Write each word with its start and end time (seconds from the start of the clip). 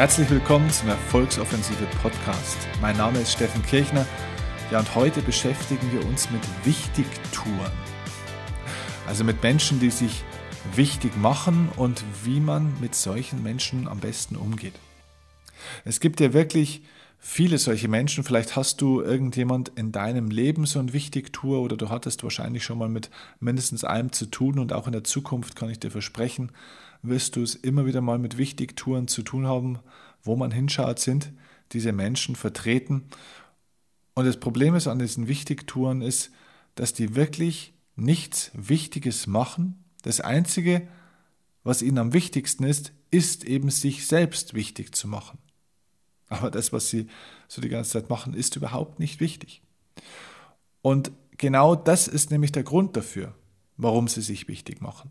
Herzlich 0.00 0.30
willkommen 0.30 0.70
zum 0.70 0.88
Erfolgsoffensive 0.88 1.84
Podcast. 2.00 2.56
Mein 2.80 2.96
Name 2.96 3.18
ist 3.18 3.32
Steffen 3.32 3.62
Kirchner. 3.62 4.06
Ja, 4.70 4.78
und 4.78 4.94
heute 4.94 5.20
beschäftigen 5.20 5.92
wir 5.92 6.02
uns 6.06 6.30
mit 6.30 6.40
Wichtigtouren. 6.64 7.70
Also 9.06 9.24
mit 9.24 9.42
Menschen, 9.42 9.78
die 9.78 9.90
sich 9.90 10.24
wichtig 10.74 11.14
machen 11.18 11.68
und 11.76 12.02
wie 12.24 12.40
man 12.40 12.72
mit 12.80 12.94
solchen 12.94 13.42
Menschen 13.42 13.88
am 13.88 14.00
besten 14.00 14.36
umgeht. 14.36 14.72
Es 15.84 16.00
gibt 16.00 16.20
ja 16.20 16.32
wirklich 16.32 16.80
viele 17.18 17.58
solche 17.58 17.88
Menschen. 17.88 18.24
Vielleicht 18.24 18.56
hast 18.56 18.80
du 18.80 19.02
irgendjemand 19.02 19.68
in 19.74 19.92
deinem 19.92 20.30
Leben 20.30 20.64
so 20.64 20.78
ein 20.78 20.94
Wichtigtour 20.94 21.60
oder 21.60 21.76
du 21.76 21.90
hattest 21.90 22.22
wahrscheinlich 22.22 22.64
schon 22.64 22.78
mal 22.78 22.88
mit 22.88 23.10
mindestens 23.38 23.84
einem 23.84 24.12
zu 24.12 24.24
tun 24.24 24.60
und 24.60 24.72
auch 24.72 24.86
in 24.86 24.94
der 24.94 25.04
Zukunft 25.04 25.56
kann 25.56 25.68
ich 25.68 25.78
dir 25.78 25.90
versprechen, 25.90 26.52
wirst 27.02 27.36
du 27.36 27.42
es 27.42 27.54
immer 27.54 27.86
wieder 27.86 28.00
mal 28.00 28.18
mit 28.18 28.38
Wichtigtouren 28.38 29.08
zu 29.08 29.22
tun 29.22 29.46
haben. 29.46 29.78
Wo 30.22 30.36
man 30.36 30.50
hinschaut, 30.50 30.98
sind 30.98 31.32
diese 31.72 31.92
Menschen 31.92 32.36
vertreten. 32.36 33.04
Und 34.14 34.26
das 34.26 34.38
Problem 34.38 34.74
ist 34.74 34.86
an 34.86 34.98
diesen 34.98 35.28
Wichtigtouren 35.28 36.02
ist, 36.02 36.30
dass 36.74 36.92
die 36.92 37.14
wirklich 37.14 37.74
nichts 37.96 38.50
Wichtiges 38.54 39.26
machen. 39.26 39.84
Das 40.02 40.20
Einzige, 40.20 40.86
was 41.64 41.82
ihnen 41.82 41.98
am 41.98 42.12
wichtigsten 42.12 42.64
ist, 42.64 42.92
ist 43.10 43.44
eben 43.44 43.70
sich 43.70 44.06
selbst 44.06 44.54
wichtig 44.54 44.94
zu 44.94 45.08
machen. 45.08 45.38
Aber 46.28 46.50
das, 46.50 46.72
was 46.72 46.88
sie 46.88 47.08
so 47.48 47.60
die 47.60 47.68
ganze 47.68 47.90
Zeit 47.90 48.08
machen, 48.08 48.34
ist 48.34 48.56
überhaupt 48.56 48.98
nicht 49.00 49.20
wichtig. 49.20 49.62
Und 50.80 51.12
genau 51.36 51.74
das 51.74 52.08
ist 52.08 52.30
nämlich 52.30 52.52
der 52.52 52.62
Grund 52.62 52.96
dafür, 52.96 53.34
warum 53.76 54.08
sie 54.08 54.22
sich 54.22 54.48
wichtig 54.48 54.80
machen. 54.80 55.10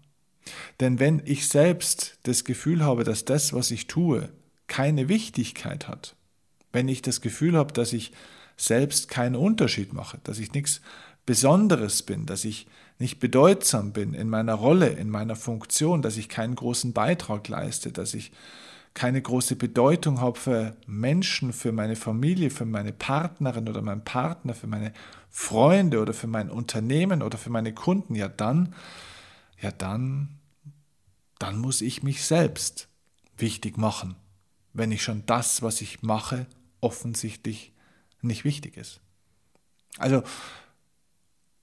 Denn 0.80 1.00
wenn 1.00 1.22
ich 1.26 1.48
selbst 1.48 2.18
das 2.24 2.44
Gefühl 2.44 2.84
habe, 2.84 3.04
dass 3.04 3.26
das, 3.26 3.54
was 3.54 3.72
ich 3.72 3.88
tue, 3.88 4.30
keine 4.68 5.10
Wichtigkeit 5.10 5.88
hat, 5.88 6.16
wenn 6.72 6.88
ich 6.88 7.02
das 7.02 7.22
Gefühl 7.22 7.58
habe, 7.58 7.74
dass 7.74 7.94
ich 7.94 8.12
selbst 8.58 9.10
keinen 9.10 9.36
Unterschied 9.36 9.94
mache, 9.94 10.20
dass 10.24 10.40
ich 10.40 10.54
nichts 10.54 10.82
Besonderes 11.26 12.04
bin, 12.04 12.26
dass 12.26 12.44
ich 12.44 12.68
nicht 12.98 13.20
bedeutsam 13.20 13.94
bin 13.94 14.14
in 14.14 14.30
meiner 14.30 14.56
Rolle, 14.56 14.90
in 14.90 15.10
meiner 15.10 15.36
Funktion, 15.36 16.02
dass 16.02 16.18
ich 16.18 16.28
keinen 16.28 16.56
großen 16.56 16.92
Beitrag 16.92 17.48
leiste, 17.48 17.92
dass 17.92 18.14
ich 18.14 18.32
keine 18.94 19.22
große 19.22 19.56
Bedeutung 19.56 20.20
habe 20.20 20.38
für 20.38 20.76
Menschen, 20.86 21.54
für 21.54 21.72
meine 21.72 21.96
Familie, 21.96 22.50
für 22.50 22.66
meine 22.66 22.92
Partnerin 22.92 23.70
oder 23.70 23.82
meinen 23.82 24.04
Partner, 24.04 24.54
für 24.54 24.68
meine 24.68 24.92
Freunde 25.30 26.02
oder 26.02 26.14
für 26.14 26.28
mein 26.28 26.50
Unternehmen 26.50 27.22
oder 27.22 27.38
für 27.38 27.52
meine 27.52 27.74
Kunden, 27.74 28.16
ja 28.16 28.28
dann, 28.28 28.74
ja 29.62 29.72
dann, 29.72 30.39
dann 31.40 31.58
muss 31.58 31.82
ich 31.82 32.04
mich 32.04 32.24
selbst 32.24 32.90
wichtig 33.38 33.78
machen, 33.78 34.16
wenn 34.74 34.92
ich 34.92 35.02
schon 35.02 35.26
das, 35.26 35.62
was 35.62 35.82
ich 35.82 36.02
mache, 36.02 36.46
offensichtlich 36.82 37.74
nicht 38.22 38.44
wichtig 38.44 38.78
ist. 38.78 39.02
Also, 39.98 40.24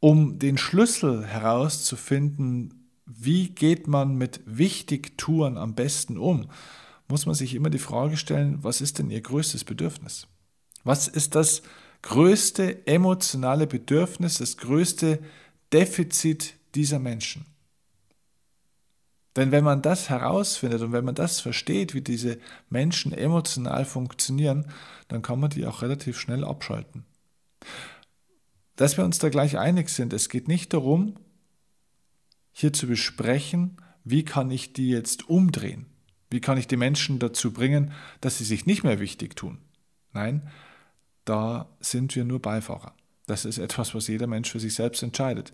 um 0.00 0.38
den 0.38 0.58
Schlüssel 0.58 1.26
herauszufinden, 1.26 2.90
wie 3.06 3.50
geht 3.50 3.86
man 3.86 4.16
mit 4.16 4.40
Wichtigtouren 4.46 5.58
am 5.58 5.74
besten 5.74 6.18
um, 6.18 6.50
muss 7.08 7.26
man 7.26 7.34
sich 7.34 7.54
immer 7.54 7.70
die 7.70 7.78
Frage 7.78 8.16
stellen, 8.16 8.62
was 8.64 8.80
ist 8.80 8.98
denn 8.98 9.10
Ihr 9.10 9.20
größtes 9.20 9.64
Bedürfnis? 9.64 10.26
Was 10.82 11.06
ist 11.08 11.34
das 11.34 11.62
größte 12.02 12.86
emotionale 12.86 13.66
Bedürfnis, 13.66 14.38
das 14.38 14.56
größte 14.56 15.20
Defizit 15.72 16.54
dieser 16.74 16.98
Menschen? 16.98 17.46
Denn 19.36 19.52
wenn 19.52 19.64
man 19.64 19.82
das 19.82 20.08
herausfindet 20.08 20.80
und 20.80 20.92
wenn 20.92 21.04
man 21.04 21.14
das 21.14 21.40
versteht, 21.40 21.92
wie 21.94 22.00
diese 22.00 22.38
Menschen 22.70 23.12
emotional 23.12 23.84
funktionieren, 23.84 24.66
dann 25.08 25.22
kann 25.22 25.38
man 25.38 25.50
die 25.50 25.66
auch 25.66 25.82
relativ 25.82 26.18
schnell 26.18 26.42
abschalten. 26.42 27.04
Dass 28.76 28.96
wir 28.96 29.04
uns 29.04 29.18
da 29.18 29.28
gleich 29.28 29.58
einig 29.58 29.90
sind, 29.90 30.12
es 30.12 30.28
geht 30.30 30.48
nicht 30.48 30.72
darum, 30.72 31.16
hier 32.52 32.72
zu 32.72 32.86
besprechen, 32.86 33.76
wie 34.04 34.24
kann 34.24 34.50
ich 34.50 34.72
die 34.72 34.88
jetzt 34.88 35.28
umdrehen. 35.28 35.86
Wie 36.30 36.40
kann 36.40 36.58
ich 36.58 36.66
die 36.66 36.76
Menschen 36.76 37.18
dazu 37.18 37.52
bringen, 37.52 37.92
dass 38.20 38.38
sie 38.38 38.44
sich 38.44 38.66
nicht 38.66 38.84
mehr 38.84 39.00
wichtig 39.00 39.36
tun? 39.36 39.58
Nein, 40.12 40.50
da 41.24 41.68
sind 41.80 42.16
wir 42.16 42.24
nur 42.24 42.40
Beifahrer. 42.40 42.94
Das 43.26 43.44
ist 43.44 43.58
etwas, 43.58 43.94
was 43.94 44.08
jeder 44.08 44.26
Mensch 44.26 44.50
für 44.50 44.60
sich 44.60 44.74
selbst 44.74 45.02
entscheidet. 45.02 45.52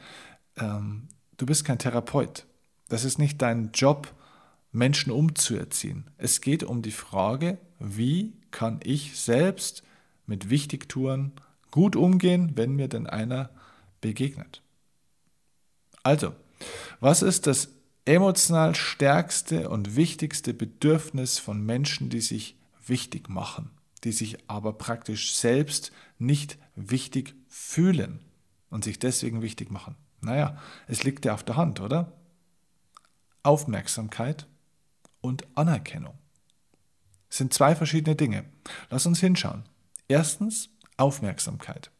Ähm, 0.57 1.09
du 1.37 1.47
bist 1.47 1.65
kein 1.65 1.79
Therapeut. 1.79 2.47
Das 2.93 3.05
ist 3.05 3.19
nicht 3.19 3.41
dein 3.41 3.71
Job, 3.73 4.13
Menschen 4.71 5.13
umzuerziehen. 5.13 6.11
Es 6.19 6.43
geht 6.43 6.63
um 6.63 6.83
die 6.83 6.91
Frage, 6.91 7.57
wie 7.79 8.35
kann 8.51 8.81
ich 8.85 9.19
selbst 9.19 9.83
mit 10.27 10.51
Wichtigtouren 10.51 11.33
gut 11.71 11.97
umgehen, 11.97 12.53
wenn 12.55 12.77
mir 12.77 12.89
denn 12.89 13.07
einer 13.07 13.49
begegnet. 14.03 14.61
Also, 16.03 16.35
was 17.01 17.23
ist 17.23 17.47
das 17.47 17.71
emotional 18.05 18.75
stärkste 18.75 19.71
und 19.71 19.97
wichtigste 19.97 20.53
Bedürfnis 20.53 21.39
von 21.39 21.65
Menschen, 21.65 22.11
die 22.11 22.21
sich 22.21 22.59
wichtig 22.87 23.31
machen, 23.31 23.71
die 24.05 24.13
sich 24.13 24.37
aber 24.49 24.75
praktisch 24.75 25.35
selbst 25.35 25.93
nicht 26.19 26.59
wichtig 26.77 27.35
fühlen 27.49 28.21
und 28.69 28.85
sich 28.85 28.99
deswegen 28.99 29.41
wichtig 29.41 29.71
machen. 29.71 29.95
Naja, 30.21 30.59
es 30.89 31.05
liegt 31.05 31.25
ja 31.25 31.33
auf 31.33 31.43
der 31.43 31.57
Hand, 31.57 31.81
oder? 31.81 32.13
Aufmerksamkeit 33.43 34.47
und 35.21 35.47
Anerkennung. 35.57 36.15
Das 37.29 37.39
sind 37.39 37.55
zwei 37.55 37.75
verschiedene 37.75 38.17
Dinge. 38.17 38.45
Lass 38.91 39.07
uns 39.07 39.21
hinschauen. 39.21 39.65
Erstens 40.09 40.69
Aufmerksamkeit. 40.97 41.91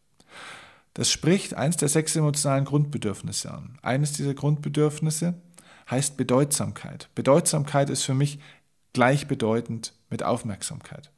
Das 0.95 1.11
spricht 1.11 1.55
eins 1.55 1.79
der 1.79 1.89
sechs 1.89 2.15
emotionalen 2.17 2.67
Grundbedürfnisse 2.67 3.51
an. 3.51 3.79
Eines 3.83 4.13
dieser 4.13 4.35
Grundbedürfnisse 4.35 5.41
heißt 5.91 6.17
Bedeutsamkeit. 6.17 7.09
Bedeutsamkeit 7.15 7.89
ist 7.89 8.03
für 8.03 8.15
mich 8.15 8.39
gleichbedeutend 8.93 9.95
mit 10.11 10.23
Aufmerksamkeit. 10.23 11.11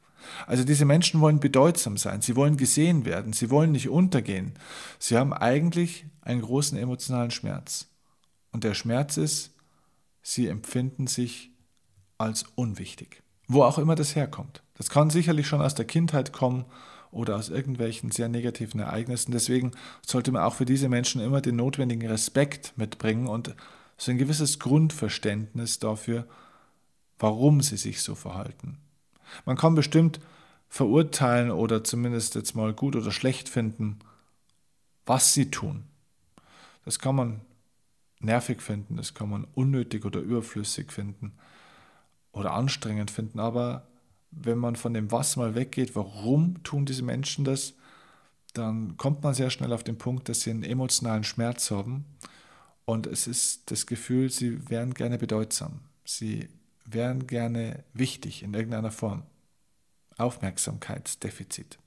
Also 0.47 0.63
diese 0.63 0.85
Menschen 0.85 1.21
wollen 1.21 1.39
bedeutsam 1.39 1.97
sein, 1.97 2.21
sie 2.21 2.35
wollen 2.35 2.57
gesehen 2.57 3.05
werden, 3.05 3.33
sie 3.33 3.49
wollen 3.49 3.73
nicht 3.73 3.89
untergehen. 3.89 4.53
Sie 4.97 5.17
haben 5.17 5.33
eigentlich 5.33 6.05
einen 6.21 6.41
großen 6.41 6.77
emotionalen 6.77 7.31
Schmerz. 7.31 7.87
Und 8.51 8.63
der 8.63 8.73
Schmerz 8.73 9.17
ist, 9.17 9.54
sie 10.25 10.47
empfinden 10.47 11.05
sich 11.05 11.51
als 12.17 12.45
unwichtig. 12.55 13.21
Wo 13.47 13.61
auch 13.61 13.77
immer 13.77 13.93
das 13.93 14.15
herkommt. 14.15 14.63
Das 14.73 14.89
kann 14.89 15.11
sicherlich 15.11 15.47
schon 15.47 15.61
aus 15.61 15.75
der 15.75 15.85
Kindheit 15.85 16.33
kommen 16.33 16.65
oder 17.11 17.35
aus 17.35 17.49
irgendwelchen 17.49 18.09
sehr 18.09 18.27
negativen 18.27 18.79
Ereignissen. 18.79 19.31
Deswegen 19.31 19.71
sollte 20.05 20.31
man 20.31 20.41
auch 20.41 20.55
für 20.55 20.65
diese 20.65 20.89
Menschen 20.89 21.21
immer 21.21 21.41
den 21.41 21.57
notwendigen 21.57 22.09
Respekt 22.09 22.73
mitbringen 22.75 23.27
und 23.27 23.55
so 23.97 24.11
ein 24.11 24.17
gewisses 24.17 24.57
Grundverständnis 24.57 25.77
dafür, 25.77 26.27
warum 27.19 27.61
sie 27.61 27.77
sich 27.77 28.01
so 28.01 28.15
verhalten. 28.15 28.79
Man 29.45 29.57
kann 29.57 29.75
bestimmt 29.75 30.19
verurteilen 30.67 31.51
oder 31.51 31.83
zumindest 31.83 32.33
jetzt 32.33 32.55
mal 32.55 32.73
gut 32.73 32.95
oder 32.95 33.11
schlecht 33.11 33.47
finden, 33.47 33.99
was 35.05 35.35
sie 35.35 35.51
tun. 35.51 35.83
Das 36.83 36.97
kann 36.97 37.15
man 37.15 37.41
nervig 38.25 38.61
finden, 38.61 38.97
das 38.97 39.13
kann 39.13 39.29
man 39.29 39.45
unnötig 39.55 40.05
oder 40.05 40.19
überflüssig 40.19 40.91
finden 40.91 41.33
oder 42.31 42.53
anstrengend 42.53 43.11
finden, 43.11 43.39
aber 43.39 43.87
wenn 44.31 44.57
man 44.57 44.75
von 44.75 44.93
dem 44.93 45.11
Was 45.11 45.37
mal 45.37 45.55
weggeht, 45.55 45.95
warum 45.95 46.61
tun 46.63 46.85
diese 46.85 47.03
Menschen 47.03 47.45
das, 47.45 47.73
dann 48.53 48.97
kommt 48.97 49.23
man 49.23 49.33
sehr 49.33 49.49
schnell 49.49 49.71
auf 49.71 49.83
den 49.83 49.97
Punkt, 49.97 50.27
dass 50.27 50.41
sie 50.41 50.49
einen 50.49 50.63
emotionalen 50.63 51.23
Schmerz 51.23 51.71
haben 51.71 52.05
und 52.85 53.07
es 53.07 53.27
ist 53.27 53.71
das 53.71 53.87
Gefühl, 53.87 54.29
sie 54.29 54.69
wären 54.69 54.93
gerne 54.93 55.17
bedeutsam. 55.17 55.81
Sie 56.05 56.49
wären 56.85 57.25
gerne 57.25 57.83
wichtig 57.93 58.43
in 58.43 58.53
irgendeiner 58.53 58.91
Form. 58.91 59.23
Aufmerksamkeitsdefizit. 60.17 61.79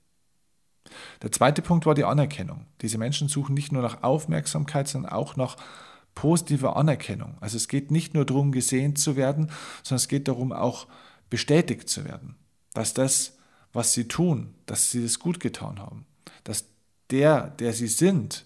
Der 1.21 1.31
zweite 1.31 1.61
Punkt 1.61 1.85
war 1.85 1.95
die 1.95 2.03
Anerkennung. 2.03 2.65
Diese 2.81 2.97
Menschen 2.97 3.27
suchen 3.27 3.53
nicht 3.53 3.71
nur 3.71 3.81
nach 3.81 4.03
Aufmerksamkeit, 4.03 4.87
sondern 4.87 5.11
auch 5.11 5.35
nach 5.35 5.55
positiver 6.19 6.75
Anerkennung. 6.75 7.37
Also 7.39 7.55
es 7.55 7.69
geht 7.69 7.91
nicht 7.91 8.13
nur 8.13 8.25
darum, 8.25 8.51
gesehen 8.51 8.97
zu 8.97 9.15
werden, 9.15 9.49
sondern 9.83 10.01
es 10.03 10.09
geht 10.09 10.27
darum, 10.27 10.51
auch 10.51 10.85
bestätigt 11.29 11.87
zu 11.87 12.03
werden, 12.03 12.35
dass 12.73 12.93
das, 12.93 13.37
was 13.71 13.93
sie 13.93 14.09
tun, 14.09 14.53
dass 14.65 14.91
sie 14.91 15.01
das 15.01 15.19
gut 15.19 15.39
getan 15.39 15.79
haben, 15.79 16.05
dass 16.43 16.65
der, 17.09 17.51
der 17.51 17.71
sie 17.71 17.87
sind, 17.87 18.43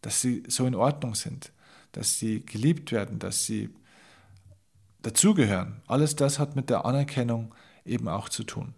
dass 0.00 0.20
sie 0.20 0.44
so 0.46 0.64
in 0.64 0.76
Ordnung 0.76 1.16
sind, 1.16 1.50
dass 1.90 2.20
sie 2.20 2.46
geliebt 2.46 2.92
werden, 2.92 3.18
dass 3.18 3.44
sie 3.46 3.70
dazugehören. 5.02 5.82
Alles 5.88 6.14
das 6.14 6.38
hat 6.38 6.54
mit 6.54 6.70
der 6.70 6.84
Anerkennung 6.84 7.52
eben 7.84 8.06
auch 8.06 8.28
zu 8.28 8.44
tun. 8.44 8.74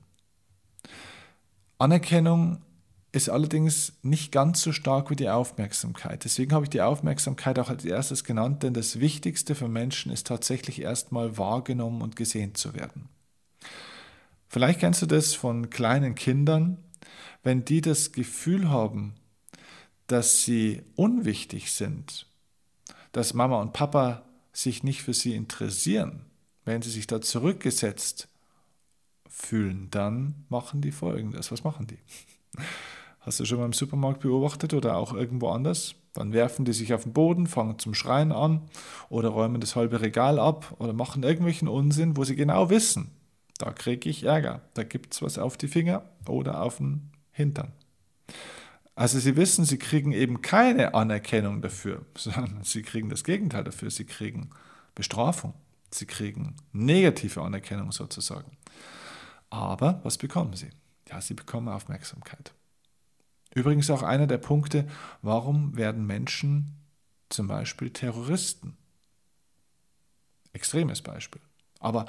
Anerkennung 1.76 2.62
ist 3.12 3.28
allerdings 3.28 3.92
nicht 4.02 4.30
ganz 4.30 4.62
so 4.62 4.72
stark 4.72 5.10
wie 5.10 5.16
die 5.16 5.28
Aufmerksamkeit. 5.28 6.24
Deswegen 6.24 6.52
habe 6.52 6.64
ich 6.64 6.70
die 6.70 6.82
Aufmerksamkeit 6.82 7.58
auch 7.58 7.68
als 7.68 7.84
erstes 7.84 8.22
genannt, 8.24 8.62
denn 8.62 8.72
das 8.72 9.00
Wichtigste 9.00 9.54
für 9.54 9.68
Menschen 9.68 10.12
ist 10.12 10.28
tatsächlich 10.28 10.80
erstmal 10.80 11.36
wahrgenommen 11.36 12.02
und 12.02 12.14
gesehen 12.14 12.54
zu 12.54 12.74
werden. 12.74 13.08
Vielleicht 14.48 14.80
kennst 14.80 15.02
du 15.02 15.06
das 15.06 15.34
von 15.34 15.70
kleinen 15.70 16.14
Kindern, 16.14 16.78
wenn 17.42 17.64
die 17.64 17.80
das 17.80 18.12
Gefühl 18.12 18.68
haben, 18.68 19.14
dass 20.06 20.42
sie 20.42 20.82
unwichtig 20.96 21.72
sind, 21.72 22.26
dass 23.12 23.34
Mama 23.34 23.60
und 23.60 23.72
Papa 23.72 24.22
sich 24.52 24.82
nicht 24.82 25.02
für 25.02 25.14
sie 25.14 25.34
interessieren, 25.34 26.26
wenn 26.64 26.82
sie 26.82 26.90
sich 26.90 27.06
da 27.06 27.20
zurückgesetzt 27.20 28.28
fühlen, 29.28 29.88
dann 29.90 30.44
machen 30.48 30.80
die 30.80 30.92
folgendes. 30.92 31.50
Was 31.50 31.64
machen 31.64 31.86
die? 31.86 31.98
Hast 33.20 33.38
du 33.38 33.44
schon 33.44 33.58
mal 33.58 33.66
im 33.66 33.72
Supermarkt 33.74 34.20
beobachtet 34.20 34.72
oder 34.72 34.96
auch 34.96 35.12
irgendwo 35.12 35.50
anders? 35.50 35.94
Dann 36.14 36.32
werfen 36.32 36.64
die 36.64 36.72
sich 36.72 36.94
auf 36.94 37.04
den 37.04 37.12
Boden, 37.12 37.46
fangen 37.46 37.78
zum 37.78 37.94
Schreien 37.94 38.32
an 38.32 38.62
oder 39.10 39.28
räumen 39.28 39.60
das 39.60 39.76
halbe 39.76 40.00
Regal 40.00 40.38
ab 40.38 40.74
oder 40.78 40.92
machen 40.92 41.22
irgendwelchen 41.22 41.68
Unsinn, 41.68 42.16
wo 42.16 42.24
sie 42.24 42.34
genau 42.34 42.70
wissen, 42.70 43.10
da 43.58 43.72
kriege 43.72 44.08
ich 44.08 44.24
Ärger, 44.24 44.62
da 44.74 44.84
gibt 44.84 45.12
es 45.14 45.22
was 45.22 45.38
auf 45.38 45.58
die 45.58 45.68
Finger 45.68 46.02
oder 46.26 46.62
auf 46.62 46.78
den 46.78 47.10
Hintern. 47.30 47.72
Also 48.94 49.18
sie 49.18 49.36
wissen, 49.36 49.64
sie 49.64 49.78
kriegen 49.78 50.12
eben 50.12 50.40
keine 50.42 50.94
Anerkennung 50.94 51.60
dafür, 51.60 52.06
sondern 52.16 52.60
sie 52.64 52.82
kriegen 52.82 53.10
das 53.10 53.22
Gegenteil 53.22 53.64
dafür, 53.64 53.90
sie 53.90 54.04
kriegen 54.04 54.50
Bestrafung, 54.94 55.54
sie 55.90 56.06
kriegen 56.06 56.56
negative 56.72 57.42
Anerkennung 57.42 57.92
sozusagen. 57.92 58.56
Aber 59.50 60.00
was 60.04 60.16
bekommen 60.16 60.54
sie? 60.54 60.70
Ja, 61.08 61.20
sie 61.20 61.34
bekommen 61.34 61.68
Aufmerksamkeit. 61.68 62.52
Übrigens 63.54 63.90
auch 63.90 64.02
einer 64.02 64.26
der 64.26 64.38
Punkte, 64.38 64.88
warum 65.22 65.76
werden 65.76 66.06
Menschen 66.06 66.76
zum 67.28 67.48
Beispiel 67.48 67.90
Terroristen? 67.90 68.76
Extremes 70.52 71.02
Beispiel. 71.02 71.40
Aber 71.80 72.06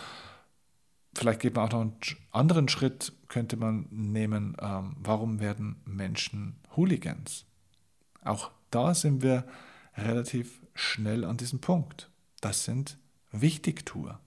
vielleicht 1.14 1.40
geht 1.40 1.56
man 1.56 1.68
auch 1.68 1.72
noch 1.72 1.82
einen 1.82 1.98
anderen 2.32 2.68
Schritt, 2.70 3.14
könnte 3.28 3.58
man 3.58 3.88
nehmen, 3.90 4.56
ähm, 4.60 4.96
warum 5.00 5.40
werden 5.40 5.82
Menschen 5.86 6.60
Hooligans? 6.76 7.46
Auch 8.24 8.52
da 8.70 8.94
sind 8.94 9.22
wir 9.22 9.46
relativ 9.96 10.62
schnell 10.74 11.26
an 11.26 11.38
diesem 11.38 11.60
Punkt. 11.60 12.10
Das 12.40 12.66
sind 12.66 12.98
Wichtigtuer. 13.32 14.20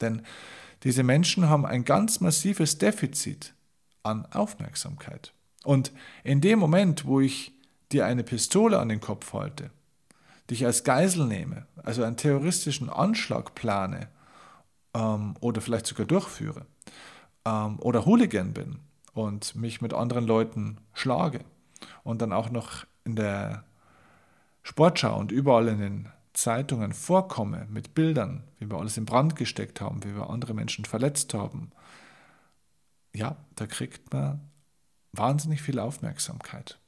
Denn 0.00 0.22
diese 0.84 1.02
Menschen 1.02 1.48
haben 1.48 1.66
ein 1.66 1.84
ganz 1.84 2.20
massives 2.20 2.78
Defizit 2.78 3.54
an 4.02 4.26
Aufmerksamkeit. 4.26 5.32
Und 5.64 5.92
in 6.24 6.40
dem 6.40 6.58
Moment, 6.58 7.04
wo 7.04 7.20
ich 7.20 7.52
dir 7.92 8.06
eine 8.06 8.24
Pistole 8.24 8.78
an 8.78 8.88
den 8.88 9.00
Kopf 9.00 9.32
halte, 9.32 9.70
dich 10.50 10.64
als 10.64 10.84
Geisel 10.84 11.26
nehme, 11.26 11.66
also 11.82 12.02
einen 12.02 12.16
terroristischen 12.16 12.88
Anschlag 12.88 13.54
plane 13.54 14.08
ähm, 14.94 15.34
oder 15.40 15.60
vielleicht 15.60 15.86
sogar 15.86 16.06
durchführe 16.06 16.66
ähm, 17.44 17.78
oder 17.80 18.06
Hooligan 18.06 18.52
bin 18.52 18.78
und 19.12 19.54
mich 19.54 19.80
mit 19.80 19.92
anderen 19.92 20.26
Leuten 20.26 20.78
schlage 20.94 21.40
und 22.02 22.22
dann 22.22 22.32
auch 22.32 22.50
noch 22.50 22.86
in 23.04 23.16
der 23.16 23.64
Sportschau 24.62 25.18
und 25.18 25.32
überall 25.32 25.68
in 25.68 25.78
den 25.80 26.08
Zeitungen 26.34 26.92
vorkomme 26.92 27.66
mit 27.70 27.94
Bildern, 27.94 28.44
wie 28.58 28.70
wir 28.70 28.78
alles 28.78 28.96
in 28.96 29.06
Brand 29.06 29.34
gesteckt 29.34 29.80
haben, 29.80 30.04
wie 30.04 30.14
wir 30.14 30.30
andere 30.30 30.54
Menschen 30.54 30.84
verletzt 30.84 31.34
haben, 31.34 31.72
ja, 33.14 33.36
da 33.56 33.66
kriegt 33.66 34.12
man 34.12 34.47
wahnsinnig 35.12 35.62
viel 35.62 35.78
Aufmerksamkeit. 35.78 36.78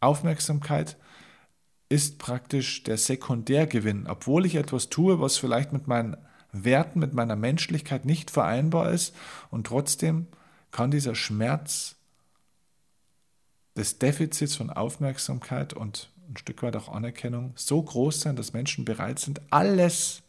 Aufmerksamkeit 0.00 0.96
ist 1.88 2.18
praktisch 2.18 2.82
der 2.82 2.98
Sekundärgewinn, 2.98 4.06
obwohl 4.06 4.46
ich 4.46 4.56
etwas 4.56 4.90
tue, 4.90 5.20
was 5.20 5.38
vielleicht 5.38 5.72
mit 5.72 5.88
meinen 5.88 6.16
Werten, 6.52 7.00
mit 7.00 7.14
meiner 7.14 7.36
Menschlichkeit 7.36 8.04
nicht 8.04 8.30
vereinbar 8.30 8.92
ist 8.92 9.14
und 9.50 9.66
trotzdem 9.66 10.26
kann 10.70 10.90
dieser 10.90 11.14
Schmerz 11.14 11.96
des 13.76 13.98
Defizits 13.98 14.56
von 14.56 14.70
Aufmerksamkeit 14.70 15.72
und 15.72 16.10
ein 16.28 16.36
Stück 16.36 16.62
weit 16.62 16.76
auch 16.76 16.88
Anerkennung 16.88 17.52
so 17.56 17.82
groß 17.82 18.20
sein, 18.20 18.36
dass 18.36 18.52
Menschen 18.52 18.84
bereit 18.84 19.18
sind, 19.18 19.40
alles, 19.50 20.22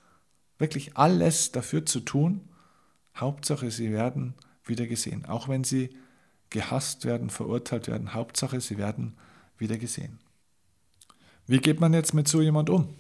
wirklich 0.58 0.96
alles 0.98 1.52
dafür 1.52 1.86
zu 1.86 2.00
tun. 2.00 2.48
Hauptsache, 3.16 3.70
sie 3.72 3.92
werden 3.92 4.34
wieder 4.64 4.88
gesehen, 4.88 5.26
auch 5.26 5.50
wenn 5.50 5.64
sie 5.64 5.90
gehasst 6.50 7.06
werden, 7.06 7.30
verurteilt 7.30 7.88
werden. 7.88 8.14
Hauptsache, 8.14 8.62
sie 8.62 8.78
werden 8.78 9.18
wieder 9.58 9.78
gesehen. 9.78 10.20
Wie 11.48 11.60
geht 11.60 11.80
man 11.80 11.94
jetzt 11.94 12.14
mit 12.14 12.28
so 12.28 12.42
jemand 12.42 12.70
um, 12.70 12.94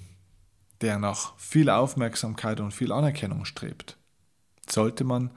der 0.81 0.97
nach 0.97 1.37
viel 1.37 1.69
Aufmerksamkeit 1.69 2.59
und 2.59 2.73
viel 2.73 2.91
Anerkennung 2.91 3.45
strebt? 3.45 3.97
Sollte 4.67 5.03
man 5.03 5.31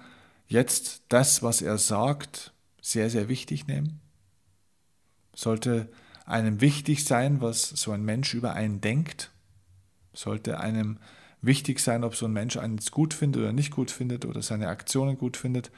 jetzt 0.47 1.03
das, 1.09 1.43
was 1.43 1.63
er 1.63 1.79
sagt, 1.79 2.53
sehr, 2.81 3.11
sehr 3.11 3.29
wichtig 3.29 3.67
nehmen? 3.67 4.01
Sollte 5.35 5.89
einem 6.27 6.61
wichtig 6.61 7.05
sein, 7.05 7.41
was 7.41 7.69
so 7.69 7.93
ein 7.93 8.05
Mensch 8.05 8.35
über 8.35 8.55
einen 8.55 8.81
denkt? 8.81 9.31
Sollte 10.13 10.61
einem 10.61 10.99
wichtig 11.41 11.81
sein, 11.81 12.05
ob 12.05 12.15
so 12.15 12.27
ein 12.27 12.33
Mensch 12.33 12.57
einen 12.57 12.79
gut 12.91 13.15
findet 13.15 13.43
oder 13.43 13.53
nicht 13.53 13.71
gut 13.71 13.91
findet 13.91 14.25
oder 14.25 14.43
seine 14.43 14.69
Aktionen 14.69 15.19
gut 15.19 15.37
findet? 15.37 15.71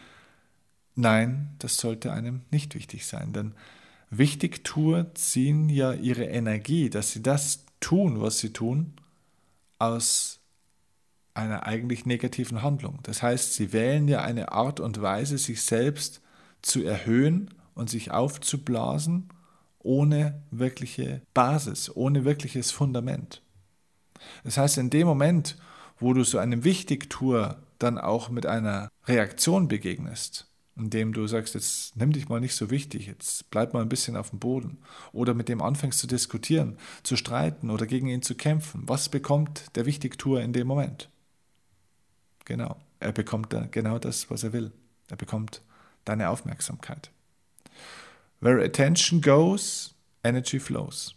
Nein, 0.95 1.55
das 1.59 1.77
sollte 1.77 2.13
einem 2.13 2.43
nicht 2.51 2.75
wichtig 2.75 3.07
sein, 3.07 3.33
denn 3.33 3.55
Wichtigtuer 4.11 5.13
ziehen 5.15 5.69
ja 5.69 5.93
ihre 5.93 6.25
Energie, 6.25 6.89
dass 6.89 7.11
sie 7.11 7.23
das 7.23 7.65
tun, 7.81 8.21
was 8.21 8.39
sie 8.39 8.53
tun, 8.53 8.95
aus 9.79 10.41
einer 11.35 11.67
eigentlich 11.67 12.07
negativen 12.07 12.63
Handlung. 12.63 13.01
Das 13.03 13.23
heißt, 13.23 13.55
sie 13.55 13.73
wählen 13.73 14.07
ja 14.07 14.23
eine 14.23 14.53
Art 14.53 14.79
und 14.79 15.03
Weise, 15.03 15.37
sich 15.37 15.63
selbst 15.63 16.21
zu 16.63 16.85
erhöhen 16.85 17.53
und 17.75 17.91
sich 17.91 18.13
aufzublasen, 18.13 19.29
ohne 19.81 20.43
wirkliche 20.51 21.23
Basis, 21.35 21.95
ohne 21.95 22.25
wirkliches 22.25 22.71
Fundament. 22.71 23.43
Das 24.45 24.57
heißt, 24.57 24.79
in 24.79 24.91
dem 24.91 25.07
Moment, 25.07 25.59
wo 25.99 26.15
du 26.15 26.25
so 26.25 26.39
einem 26.39 26.65
Wichtigtour 26.65 27.59
dann 27.79 27.99
auch 27.99 28.31
mit 28.31 28.47
einer 28.47 28.89
Reaktion 29.07 29.69
begegnest, 29.69 30.47
indem 30.77 31.13
du 31.13 31.27
sagst, 31.27 31.55
jetzt 31.55 31.97
nimm 31.97 32.13
dich 32.13 32.29
mal 32.29 32.41
nicht 32.41 32.55
so 32.55 32.71
wichtig, 32.71 33.07
jetzt 33.07 33.51
bleib 33.51 33.75
mal 33.75 33.83
ein 33.83 33.89
bisschen 33.89 34.17
auf 34.17 34.31
dem 34.31 34.41
Boden. 34.41 34.79
Oder 35.13 35.35
mit 35.35 35.49
dem 35.49 35.63
anfängst 35.63 35.99
zu 35.99 36.07
diskutieren, 36.07 36.79
zu 37.03 37.17
streiten 37.17 37.71
oder 37.71 37.87
gegen 37.87 38.09
ihn 38.09 38.23
zu 38.23 38.35
kämpfen. 38.35 38.83
Was 38.87 39.09
bekommt 39.09 39.77
der 39.77 39.87
Wichtigtour 39.87 40.41
in 40.41 40.53
dem 40.53 40.67
Moment? 40.67 41.11
Genau, 42.45 42.77
er 43.01 43.13
bekommt 43.13 43.55
genau 43.71 43.99
das, 43.99 44.31
was 44.31 44.43
er 44.43 44.53
will. 44.53 44.73
Er 45.09 45.17
bekommt 45.17 45.63
deine 46.05 46.29
Aufmerksamkeit. 46.29 47.11
Where 48.41 48.63
attention 48.63 49.21
goes, 49.21 49.95
energy 50.23 50.59
flows. 50.59 51.15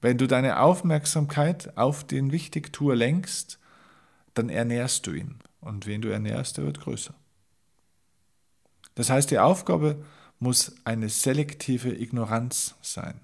Wenn 0.00 0.16
du 0.16 0.26
deine 0.26 0.60
Aufmerksamkeit 0.60 1.76
auf 1.76 2.04
den 2.04 2.32
Wichtigtour 2.32 2.96
lenkst, 2.96 3.58
dann 4.34 4.48
ernährst 4.48 5.06
du 5.06 5.12
ihn. 5.12 5.38
Und 5.60 5.86
wen 5.86 6.00
du 6.00 6.08
ernährst, 6.08 6.56
der 6.56 6.64
wird 6.64 6.80
größer. 6.80 7.14
Das 9.00 9.08
heißt, 9.08 9.30
die 9.30 9.38
Aufgabe 9.38 10.04
muss 10.40 10.74
eine 10.84 11.08
selektive 11.08 11.88
Ignoranz 11.88 12.74
sein. 12.82 13.18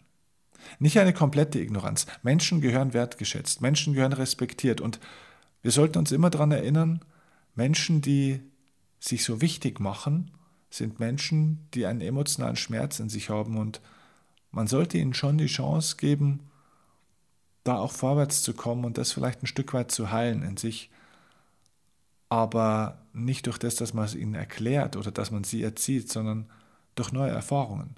Nicht 0.78 0.98
eine 0.98 1.12
komplette 1.12 1.60
Ignoranz. 1.60 2.06
Menschen 2.22 2.62
gehören 2.62 2.94
wertgeschätzt, 2.94 3.60
Menschen 3.60 3.92
gehören 3.92 4.14
respektiert 4.14 4.80
und 4.80 5.00
wir 5.60 5.72
sollten 5.72 5.98
uns 5.98 6.12
immer 6.12 6.30
daran 6.30 6.50
erinnern, 6.50 7.04
Menschen, 7.54 8.00
die 8.00 8.40
sich 9.00 9.22
so 9.22 9.42
wichtig 9.42 9.78
machen, 9.78 10.30
sind 10.70 10.98
Menschen, 10.98 11.68
die 11.74 11.84
einen 11.84 12.00
emotionalen 12.00 12.56
Schmerz 12.56 12.98
in 12.98 13.10
sich 13.10 13.28
haben 13.28 13.58
und 13.58 13.82
man 14.52 14.68
sollte 14.68 14.96
ihnen 14.96 15.12
schon 15.12 15.36
die 15.36 15.44
Chance 15.44 15.96
geben, 15.98 16.48
da 17.64 17.76
auch 17.76 17.92
vorwärts 17.92 18.40
zu 18.40 18.54
kommen 18.54 18.86
und 18.86 18.96
das 18.96 19.12
vielleicht 19.12 19.42
ein 19.42 19.46
Stück 19.46 19.74
weit 19.74 19.90
zu 19.90 20.10
heilen 20.10 20.42
in 20.42 20.56
sich 20.56 20.88
aber 22.28 22.98
nicht 23.12 23.46
durch 23.46 23.58
das, 23.58 23.76
dass 23.76 23.94
man 23.94 24.04
es 24.04 24.14
ihnen 24.14 24.34
erklärt 24.34 24.96
oder 24.96 25.10
dass 25.10 25.30
man 25.30 25.44
sie 25.44 25.62
erzieht, 25.62 26.10
sondern 26.10 26.46
durch 26.94 27.12
neue 27.12 27.30
Erfahrungen. 27.30 27.96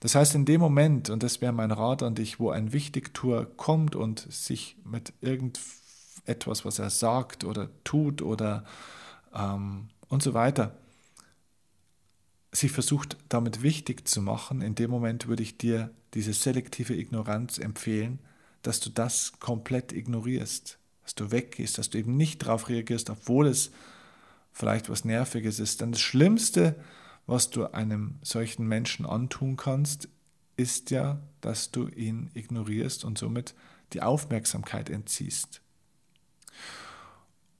Das 0.00 0.14
heißt, 0.14 0.34
in 0.34 0.44
dem 0.44 0.60
Moment, 0.60 1.10
und 1.10 1.22
das 1.22 1.40
wäre 1.40 1.52
mein 1.52 1.70
Rat 1.70 2.02
an 2.02 2.14
dich, 2.14 2.38
wo 2.38 2.50
ein 2.50 2.72
Wichtigtour 2.72 3.56
kommt 3.56 3.96
und 3.96 4.20
sich 4.30 4.76
mit 4.84 5.12
irgendetwas, 5.20 6.64
was 6.64 6.78
er 6.78 6.90
sagt 6.90 7.44
oder 7.44 7.68
tut 7.84 8.22
oder 8.22 8.64
ähm, 9.34 9.88
und 10.08 10.22
so 10.22 10.34
weiter, 10.34 10.76
sich 12.52 12.72
versucht 12.72 13.16
damit 13.28 13.62
wichtig 13.62 14.08
zu 14.08 14.22
machen, 14.22 14.62
in 14.62 14.74
dem 14.74 14.90
Moment 14.90 15.26
würde 15.28 15.42
ich 15.42 15.58
dir 15.58 15.90
diese 16.14 16.32
selektive 16.32 16.94
Ignoranz 16.94 17.58
empfehlen, 17.58 18.18
dass 18.62 18.80
du 18.80 18.90
das 18.90 19.38
komplett 19.40 19.92
ignorierst 19.92 20.78
dass 21.06 21.14
du 21.14 21.30
weggehst, 21.30 21.78
dass 21.78 21.88
du 21.88 21.98
eben 21.98 22.16
nicht 22.16 22.42
darauf 22.42 22.68
reagierst, 22.68 23.10
obwohl 23.10 23.46
es 23.46 23.70
vielleicht 24.50 24.90
was 24.90 25.04
Nerviges 25.04 25.60
ist. 25.60 25.80
Denn 25.80 25.92
das 25.92 26.00
Schlimmste, 26.00 26.74
was 27.28 27.50
du 27.50 27.72
einem 27.72 28.18
solchen 28.22 28.66
Menschen 28.66 29.06
antun 29.06 29.56
kannst, 29.56 30.08
ist 30.56 30.90
ja, 30.90 31.20
dass 31.42 31.70
du 31.70 31.86
ihn 31.86 32.32
ignorierst 32.34 33.04
und 33.04 33.18
somit 33.18 33.54
die 33.92 34.02
Aufmerksamkeit 34.02 34.90
entziehst. 34.90 35.60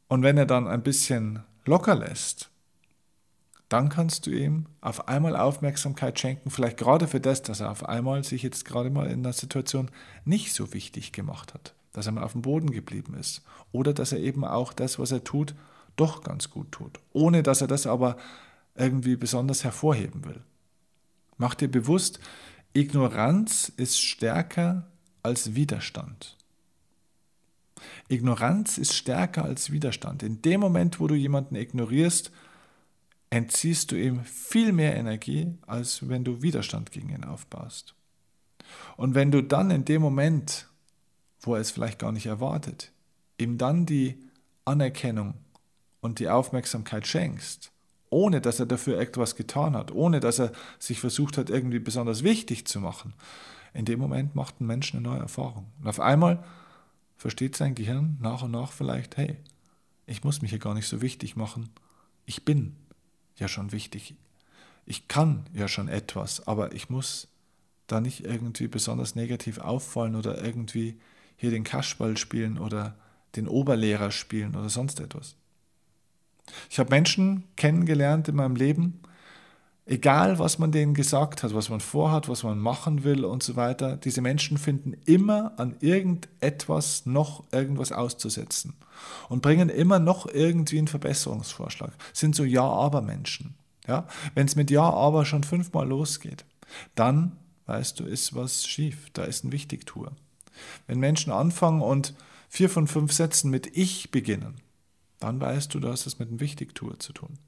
Und 0.08 0.24
wenn 0.24 0.38
er 0.38 0.46
dann 0.46 0.66
ein 0.66 0.82
bisschen 0.82 1.44
locker 1.66 1.94
lässt, 1.94 2.50
dann 3.68 3.90
kannst 3.90 4.26
du 4.26 4.30
ihm 4.30 4.66
auf 4.80 5.06
einmal 5.06 5.36
Aufmerksamkeit 5.36 6.18
schenken, 6.18 6.50
vielleicht 6.50 6.78
gerade 6.78 7.06
für 7.06 7.20
das, 7.20 7.42
dass 7.42 7.60
er 7.60 7.70
auf 7.70 7.88
einmal 7.88 8.24
sich 8.24 8.42
jetzt 8.42 8.64
gerade 8.64 8.90
mal 8.90 9.06
in 9.06 9.20
einer 9.20 9.32
Situation 9.32 9.88
nicht 10.24 10.52
so 10.52 10.72
wichtig 10.72 11.12
gemacht 11.12 11.54
hat, 11.54 11.75
dass 11.96 12.06
er 12.06 12.12
mal 12.12 12.24
auf 12.24 12.32
dem 12.32 12.42
Boden 12.42 12.70
geblieben 12.70 13.14
ist 13.14 13.42
oder 13.72 13.94
dass 13.94 14.12
er 14.12 14.18
eben 14.18 14.44
auch 14.44 14.74
das, 14.74 14.98
was 14.98 15.12
er 15.12 15.24
tut, 15.24 15.54
doch 15.96 16.22
ganz 16.22 16.50
gut 16.50 16.70
tut, 16.72 17.00
ohne 17.12 17.42
dass 17.42 17.62
er 17.62 17.68
das 17.68 17.86
aber 17.86 18.18
irgendwie 18.74 19.16
besonders 19.16 19.64
hervorheben 19.64 20.24
will. 20.26 20.42
Mach 21.38 21.54
dir 21.54 21.68
bewusst, 21.68 22.20
Ignoranz 22.74 23.72
ist 23.76 23.98
stärker 23.98 24.86
als 25.22 25.54
Widerstand. 25.54 26.36
Ignoranz 28.08 28.76
ist 28.76 28.94
stärker 28.94 29.44
als 29.44 29.70
Widerstand. 29.72 30.22
In 30.22 30.42
dem 30.42 30.60
Moment, 30.60 31.00
wo 31.00 31.06
du 31.06 31.14
jemanden 31.14 31.54
ignorierst, 31.54 32.30
entziehst 33.30 33.90
du 33.90 33.96
ihm 33.96 34.22
viel 34.24 34.72
mehr 34.72 34.96
Energie, 34.96 35.54
als 35.66 36.08
wenn 36.08 36.24
du 36.24 36.42
Widerstand 36.42 36.90
gegen 36.90 37.08
ihn 37.08 37.24
aufbaust. 37.24 37.94
Und 38.98 39.14
wenn 39.14 39.30
du 39.30 39.42
dann 39.42 39.70
in 39.70 39.86
dem 39.86 40.02
Moment, 40.02 40.68
wo 41.46 41.54
er 41.54 41.60
es 41.60 41.70
vielleicht 41.70 41.98
gar 41.98 42.12
nicht 42.12 42.26
erwartet, 42.26 42.92
ihm 43.38 43.58
dann 43.58 43.86
die 43.86 44.18
Anerkennung 44.64 45.34
und 46.00 46.18
die 46.18 46.28
Aufmerksamkeit 46.28 47.06
schenkst, 47.06 47.70
ohne 48.10 48.40
dass 48.40 48.60
er 48.60 48.66
dafür 48.66 48.98
etwas 48.98 49.36
getan 49.36 49.76
hat, 49.76 49.92
ohne 49.92 50.20
dass 50.20 50.38
er 50.38 50.52
sich 50.78 51.00
versucht 51.00 51.38
hat, 51.38 51.50
irgendwie 51.50 51.78
besonders 51.78 52.22
wichtig 52.22 52.66
zu 52.66 52.80
machen, 52.80 53.14
in 53.74 53.84
dem 53.84 53.98
Moment 53.98 54.34
macht 54.34 54.60
ein 54.60 54.66
Mensch 54.66 54.94
eine 54.94 55.02
neue 55.02 55.20
Erfahrung. 55.20 55.66
Und 55.80 55.88
auf 55.88 56.00
einmal 56.00 56.42
versteht 57.16 57.56
sein 57.56 57.74
Gehirn 57.74 58.16
nach 58.20 58.42
und 58.42 58.50
nach 58.50 58.72
vielleicht, 58.72 59.16
hey, 59.16 59.36
ich 60.06 60.24
muss 60.24 60.40
mich 60.40 60.50
hier 60.50 60.58
gar 60.58 60.74
nicht 60.74 60.88
so 60.88 61.02
wichtig 61.02 61.36
machen. 61.36 61.68
Ich 62.24 62.44
bin 62.44 62.76
ja 63.36 63.48
schon 63.48 63.72
wichtig. 63.72 64.14
Ich 64.86 65.08
kann 65.08 65.44
ja 65.52 65.68
schon 65.68 65.88
etwas, 65.88 66.46
aber 66.46 66.72
ich 66.72 66.88
muss 66.88 67.28
da 67.86 68.00
nicht 68.00 68.24
irgendwie 68.24 68.68
besonders 68.68 69.14
negativ 69.14 69.58
auffallen 69.58 70.16
oder 70.16 70.42
irgendwie 70.42 70.98
hier 71.36 71.50
den 71.50 71.64
Kaschball 71.64 72.16
spielen 72.16 72.58
oder 72.58 72.96
den 73.36 73.48
Oberlehrer 73.48 74.10
spielen 74.10 74.56
oder 74.56 74.68
sonst 74.68 75.00
etwas. 75.00 75.36
Ich 76.70 76.78
habe 76.78 76.90
Menschen 76.90 77.44
kennengelernt 77.56 78.28
in 78.28 78.36
meinem 78.36 78.56
Leben, 78.56 79.00
egal 79.84 80.38
was 80.38 80.58
man 80.58 80.72
denen 80.72 80.94
gesagt 80.94 81.42
hat, 81.42 81.54
was 81.54 81.68
man 81.68 81.80
vorhat, 81.80 82.28
was 82.28 82.42
man 82.42 82.58
machen 82.58 83.04
will 83.04 83.24
und 83.24 83.42
so 83.42 83.56
weiter, 83.56 83.96
diese 83.96 84.20
Menschen 84.20 84.58
finden 84.58 84.94
immer 85.04 85.52
an 85.58 85.76
irgendetwas 85.80 87.06
noch 87.06 87.44
irgendwas 87.52 87.92
auszusetzen 87.92 88.74
und 89.28 89.42
bringen 89.42 89.68
immer 89.68 89.98
noch 89.98 90.26
irgendwie 90.26 90.78
einen 90.78 90.88
Verbesserungsvorschlag. 90.88 91.92
Sind 92.12 92.34
so 92.34 92.44
Ja-Aber-Menschen. 92.44 93.54
Ja? 93.86 94.06
Wenn 94.34 94.46
es 94.46 94.56
mit 94.56 94.70
Ja-Aber 94.70 95.24
schon 95.24 95.44
fünfmal 95.44 95.88
losgeht, 95.88 96.44
dann 96.94 97.36
weißt 97.66 98.00
du, 98.00 98.04
ist 98.04 98.34
was 98.34 98.66
schief, 98.66 99.10
da 99.12 99.24
ist 99.24 99.44
ein 99.44 99.52
Wichtigtour. 99.52 100.12
Wenn 100.86 100.98
Menschen 100.98 101.32
anfangen 101.32 101.82
und 101.82 102.14
vier 102.48 102.70
von 102.70 102.86
fünf 102.86 103.12
Sätzen 103.12 103.50
mit 103.50 103.76
Ich 103.76 104.10
beginnen, 104.10 104.56
dann 105.20 105.40
weißt 105.40 105.72
du, 105.74 105.80
du 105.80 105.88
hast 105.88 106.06
es 106.06 106.18
mit 106.18 106.28
einem 106.28 106.40
Wichtigtour 106.40 106.98
zu 106.98 107.12
tun. 107.12 107.38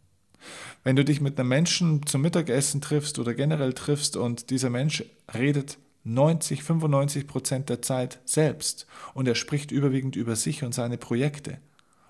Wenn 0.84 0.96
du 0.96 1.04
dich 1.04 1.20
mit 1.20 1.38
einem 1.38 1.48
Menschen 1.48 2.06
zum 2.06 2.22
Mittagessen 2.22 2.80
triffst 2.80 3.18
oder 3.18 3.34
generell 3.34 3.72
triffst 3.72 4.16
und 4.16 4.50
dieser 4.50 4.70
Mensch 4.70 5.04
redet 5.34 5.78
90, 6.04 6.62
95 6.62 7.26
Prozent 7.26 7.68
der 7.68 7.82
Zeit 7.82 8.20
selbst 8.24 8.86
und 9.14 9.28
er 9.28 9.34
spricht 9.34 9.70
überwiegend 9.70 10.16
über 10.16 10.36
sich 10.36 10.62
und 10.62 10.74
seine 10.74 10.96
Projekte 10.96 11.58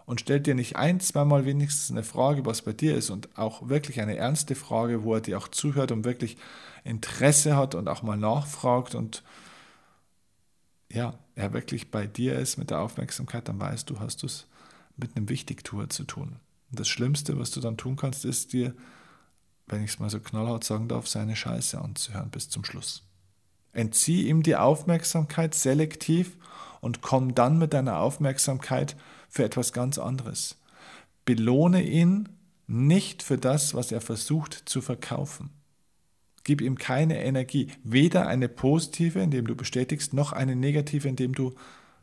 und 0.05 0.21
stellt 0.21 0.47
dir 0.47 0.55
nicht 0.55 0.77
ein, 0.77 1.01
zweimal 1.01 1.45
wenigstens 1.45 1.91
eine 1.91 2.05
Frage, 2.05 2.47
was 2.47 2.63
bei 2.63 2.73
dir 2.73 2.97
ist 2.97 3.11
und 3.11 3.37
auch 3.37 3.69
wirklich 3.69 4.01
eine 4.01 4.17
ernste 4.17 4.55
Frage, 4.55 5.03
wo 5.03 5.15
er 5.15 5.21
dir 5.21 5.39
auch 5.39 5.49
zuhört 5.49 5.91
und 5.91 6.05
wirklich 6.05 6.37
Interesse 6.85 7.57
hat 7.57 7.75
und 7.75 7.89
auch 7.89 8.03
mal 8.03 8.17
nachfragt 8.17 8.95
und 8.95 9.23
ja, 10.93 11.19
er 11.35 11.53
wirklich 11.53 11.91
bei 11.91 12.07
dir 12.07 12.39
ist 12.39 12.57
mit 12.57 12.71
der 12.71 12.81
Aufmerksamkeit, 12.81 13.49
dann 13.49 13.61
weißt 13.61 13.89
du, 13.91 14.01
hast 14.01 14.23
du 14.23 14.27
es 14.27 14.47
mit 14.97 15.17
einem 15.17 15.29
Wichtigtour 15.29 15.89
zu 15.91 16.05
tun. 16.05 16.37
Und 16.71 16.81
das 16.81 16.89
Schlimmste, 16.89 17.39
was 17.39 17.51
du 17.51 17.61
dann 17.61 17.77
tun 17.77 17.97
kannst, 17.97 18.25
ist 18.25 18.53
dir, 18.53 18.75
wenn 19.67 19.85
ich 19.85 19.93
es 19.93 19.99
mal 19.99 20.11
so 20.11 20.21
knallhart 20.21 20.65
sagen 20.65 20.89
darf, 20.89 21.07
seine 21.07 21.37
Scheiße 21.37 21.81
anzuhören 21.81 22.31
bis 22.31 22.49
zum 22.49 22.65
Schluss. 22.65 23.05
Entzieh 23.73 24.29
ihm 24.29 24.43
die 24.43 24.57
Aufmerksamkeit 24.57 25.55
selektiv 25.55 26.37
und 26.81 27.03
komm 27.03 27.35
dann 27.35 27.59
mit 27.59 27.75
deiner 27.75 27.99
Aufmerksamkeit 27.99 28.97
für 29.29 29.45
etwas 29.45 29.73
ganz 29.73 29.99
anderes. 29.99 30.57
Belohne 31.25 31.83
ihn 31.83 32.29
nicht 32.67 33.23
für 33.23 33.39
das, 33.39 33.75
was 33.75 33.93
er 33.93 34.01
versucht 34.01 34.55
zu 34.67 34.81
verkaufen. 34.81 35.51
Gib 36.49 36.63
ihm 36.63 36.79
keine 36.79 37.23
Energie, 37.23 37.67
weder 37.85 38.27
eine 38.27 38.49
positive, 38.49 39.21
indem 39.21 39.47
du 39.47 39.55
bestätigst, 39.55 40.15
noch 40.15 40.33
eine 40.33 40.57
negative, 40.57 41.07
indem 41.07 41.35
du 41.35 41.55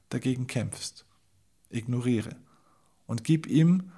dagegen 0.09 0.45
kämpfst. 0.45 1.03
Ignoriere. 1.71 2.35
Und 3.07 3.23
gib 3.23 3.47
ihm 3.47 3.91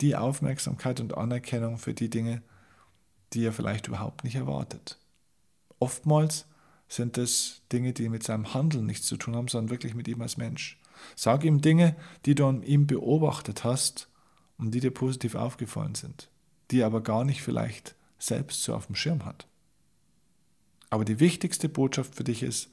die 0.00 0.14
Aufmerksamkeit 0.14 1.00
und 1.00 1.18
Anerkennung 1.18 1.76
für 1.76 1.92
die 1.92 2.08
Dinge, 2.08 2.40
die 3.32 3.44
er 3.44 3.52
vielleicht 3.52 3.88
überhaupt 3.88 4.22
nicht 4.22 4.36
erwartet. 4.36 4.96
Oftmals 5.80 6.46
sind 6.86 7.18
es 7.18 7.62
Dinge, 7.72 7.92
die 7.92 8.08
mit 8.08 8.22
seinem 8.22 8.54
Handeln 8.54 8.86
nichts 8.86 9.08
zu 9.08 9.16
tun 9.16 9.34
haben, 9.34 9.48
sondern 9.48 9.70
wirklich 9.70 9.96
mit 9.96 10.06
ihm 10.06 10.22
als 10.22 10.36
Mensch. 10.36 10.80
Sag 11.16 11.42
ihm 11.42 11.62
Dinge, 11.62 11.96
die 12.26 12.36
du 12.36 12.46
an 12.46 12.62
ihm 12.62 12.86
beobachtet 12.86 13.64
hast 13.64 14.08
und 14.56 14.72
die 14.72 14.78
dir 14.78 14.92
positiv 14.92 15.34
aufgefallen 15.34 15.96
sind, 15.96 16.30
die 16.70 16.78
er 16.78 16.86
aber 16.86 17.02
gar 17.02 17.24
nicht 17.24 17.42
vielleicht 17.42 17.96
selbst 18.20 18.62
so 18.62 18.76
auf 18.76 18.86
dem 18.86 18.94
Schirm 18.94 19.24
hat. 19.24 19.49
Aber 20.90 21.04
die 21.04 21.20
wichtigste 21.20 21.68
Botschaft 21.68 22.14
für 22.14 22.24
dich 22.24 22.42
ist, 22.42 22.70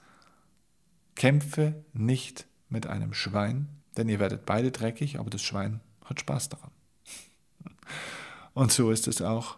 kämpfe 1.16 1.84
nicht 1.94 2.48
mit 2.70 2.88
einem 2.88 3.14
Schwein, 3.14 3.70
denn 3.96 4.10
ihr 4.10 4.20
werdet 4.20 4.46
beide 4.46 4.72
dreckig, 4.72 5.20
aber 5.20 5.30
das 5.30 5.42
Schwein 5.42 5.80
hat 6.04 6.20
Spaß 6.20 6.50
daran. 6.50 6.72
Und 8.54 8.72
so 8.72 8.92
ist 8.92 9.08
es 9.08 9.22
auch 9.22 9.58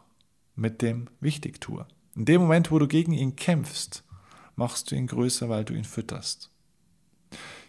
mit 0.56 0.82
dem 0.82 1.10
Wichtigtour. 1.22 1.88
In 2.16 2.26
dem 2.26 2.42
Moment, 2.42 2.70
wo 2.70 2.80
du 2.80 2.88
gegen 2.88 3.14
ihn 3.14 3.36
kämpfst, 3.36 4.04
machst 4.56 4.92
du 4.92 4.96
ihn 4.96 5.08
größer, 5.08 5.48
weil 5.48 5.64
du 5.64 5.74
ihn 5.74 5.86
fütterst. 5.86 6.52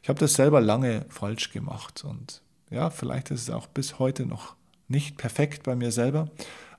Ich 0.02 0.09
habe 0.09 0.18
das 0.18 0.35
selber 0.35 0.61
lange 0.61 1.06
falsch 1.09 1.52
gemacht 1.52 2.04
und 2.04 2.42
ja, 2.70 2.90
vielleicht 2.90 3.30
ist 3.30 3.42
es 3.42 3.50
auch 3.50 3.66
bis 3.66 3.99
heute 3.99 4.26
noch 4.26 4.56
nicht 4.88 5.16
perfekt 5.16 5.62
bei 5.62 5.76
mir 5.76 5.92
selber. 5.92 6.30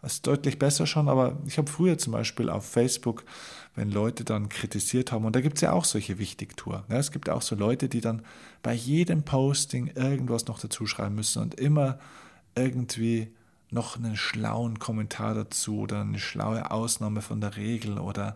Es 0.02 0.14
ist 0.14 0.28
deutlich 0.28 0.58
besser 0.58 0.88
schon, 0.88 1.08
aber 1.10 1.38
ich 1.46 1.58
habe 1.58 1.70
früher 1.70 1.98
zum 1.98 2.14
Beispiel 2.14 2.50
auf 2.50 2.66
Facebook, 2.66 3.24
wenn 3.76 3.92
Leute 3.92 4.24
dann 4.24 4.50
kritisiert 4.50 5.12
haben, 5.12 5.26
und 5.26 5.36
da 5.36 5.42
gibt 5.42 5.58
es 5.58 5.62
ja 5.62 5.72
auch 5.72 5.86
solche 5.86 6.18
Wichtigtour. 6.18 6.84
Ja, 6.90 6.98
es 6.98 7.12
gibt 7.12 7.30
auch 7.30 7.42
so 7.42 7.56
Leute, 7.56 7.88
die 7.88 8.02
dann 8.02 8.24
bei 8.64 8.74
jedem 8.74 9.24
Posting 9.24 9.88
irgendwas 9.96 10.48
noch 10.48 10.60
dazu 10.60 10.86
schreiben 10.88 11.16
müssen 11.16 11.42
und 11.42 11.56
immer 11.56 12.00
irgendwie 12.56 13.32
noch 13.70 13.96
einen 13.96 14.18
schlauen 14.18 14.80
Kommentar 14.80 15.34
dazu 15.34 15.80
oder 15.80 16.02
eine 16.02 16.20
schlaue 16.20 16.72
Ausnahme 16.72 17.22
von 17.22 17.40
der 17.40 17.56
Regel 17.56 18.00
oder 18.00 18.36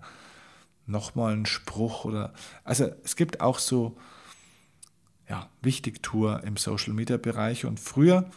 nochmal 0.88 1.34
einen 1.34 1.46
Spruch 1.46 2.06
oder 2.06 2.34
also 2.64 2.90
es 3.04 3.16
gibt 3.16 3.42
auch 3.42 3.60
so 3.60 3.98
ja, 5.28 5.50
Wichtigtour 5.62 6.44
im 6.44 6.58
Social 6.58 6.94
Media 6.94 7.18
Bereich 7.18 7.66
und 7.66 7.80
früher, 7.80 8.30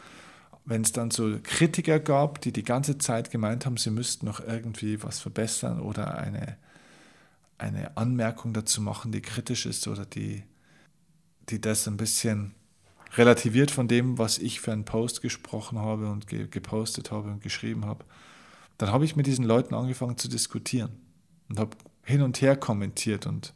wenn 0.68 0.82
es 0.82 0.92
dann 0.92 1.10
so 1.10 1.38
Kritiker 1.42 1.98
gab, 1.98 2.42
die 2.42 2.52
die 2.52 2.62
ganze 2.62 2.98
Zeit 2.98 3.30
gemeint 3.30 3.64
haben, 3.64 3.78
sie 3.78 3.90
müssten 3.90 4.26
noch 4.26 4.40
irgendwie 4.40 5.02
was 5.02 5.18
verbessern 5.18 5.80
oder 5.80 6.18
eine, 6.18 6.58
eine 7.56 7.96
Anmerkung 7.96 8.52
dazu 8.52 8.82
machen, 8.82 9.10
die 9.10 9.22
kritisch 9.22 9.64
ist 9.64 9.88
oder 9.88 10.04
die, 10.04 10.42
die 11.48 11.58
das 11.58 11.88
ein 11.88 11.96
bisschen 11.96 12.54
relativiert 13.16 13.70
von 13.70 13.88
dem, 13.88 14.18
was 14.18 14.36
ich 14.36 14.60
für 14.60 14.72
einen 14.72 14.84
Post 14.84 15.22
gesprochen 15.22 15.78
habe 15.78 16.10
und 16.10 16.26
ge 16.26 16.46
gepostet 16.48 17.10
habe 17.10 17.30
und 17.30 17.42
geschrieben 17.42 17.86
habe. 17.86 18.04
Dann 18.76 18.92
habe 18.92 19.06
ich 19.06 19.16
mit 19.16 19.26
diesen 19.26 19.46
Leuten 19.46 19.74
angefangen 19.74 20.18
zu 20.18 20.28
diskutieren 20.28 20.90
und 21.48 21.58
habe 21.58 21.76
hin 22.04 22.20
und 22.20 22.42
her 22.42 22.56
kommentiert 22.56 23.26
und 23.26 23.54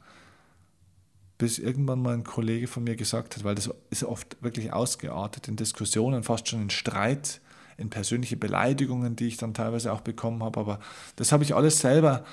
bis 1.43 1.59
irgendwann 1.59 2.01
mal 2.01 2.15
ein 2.15 2.23
Kollege 2.23 2.69
von 2.69 2.85
mir 2.85 2.95
gesagt 2.95 3.35
hat, 3.35 3.43
weil 3.43 3.57
das 3.57 3.69
ist 3.91 4.05
oft 4.05 4.37
wirklich 4.43 4.73
ausgeartet 4.73 5.49
in 5.49 5.57
Diskussionen, 5.57 6.23
fast 6.23 6.47
schon 6.47 6.63
in 6.63 6.71
Streit, 6.71 7.41
in 7.77 7.91
persönliche 7.91 8.37
Beleidigungen, 8.37 9.17
die 9.17 9.27
ich 9.27 9.39
dann 9.39 9.53
teilweise 9.53 9.93
auch 9.93 10.03
bekommen 10.03 10.45
habe. 10.45 10.61
Aber 10.61 10.79
das 11.17 11.33
habe 11.33 11.43
ich 11.43 11.53
alles 11.53 11.81
selber 11.81 12.25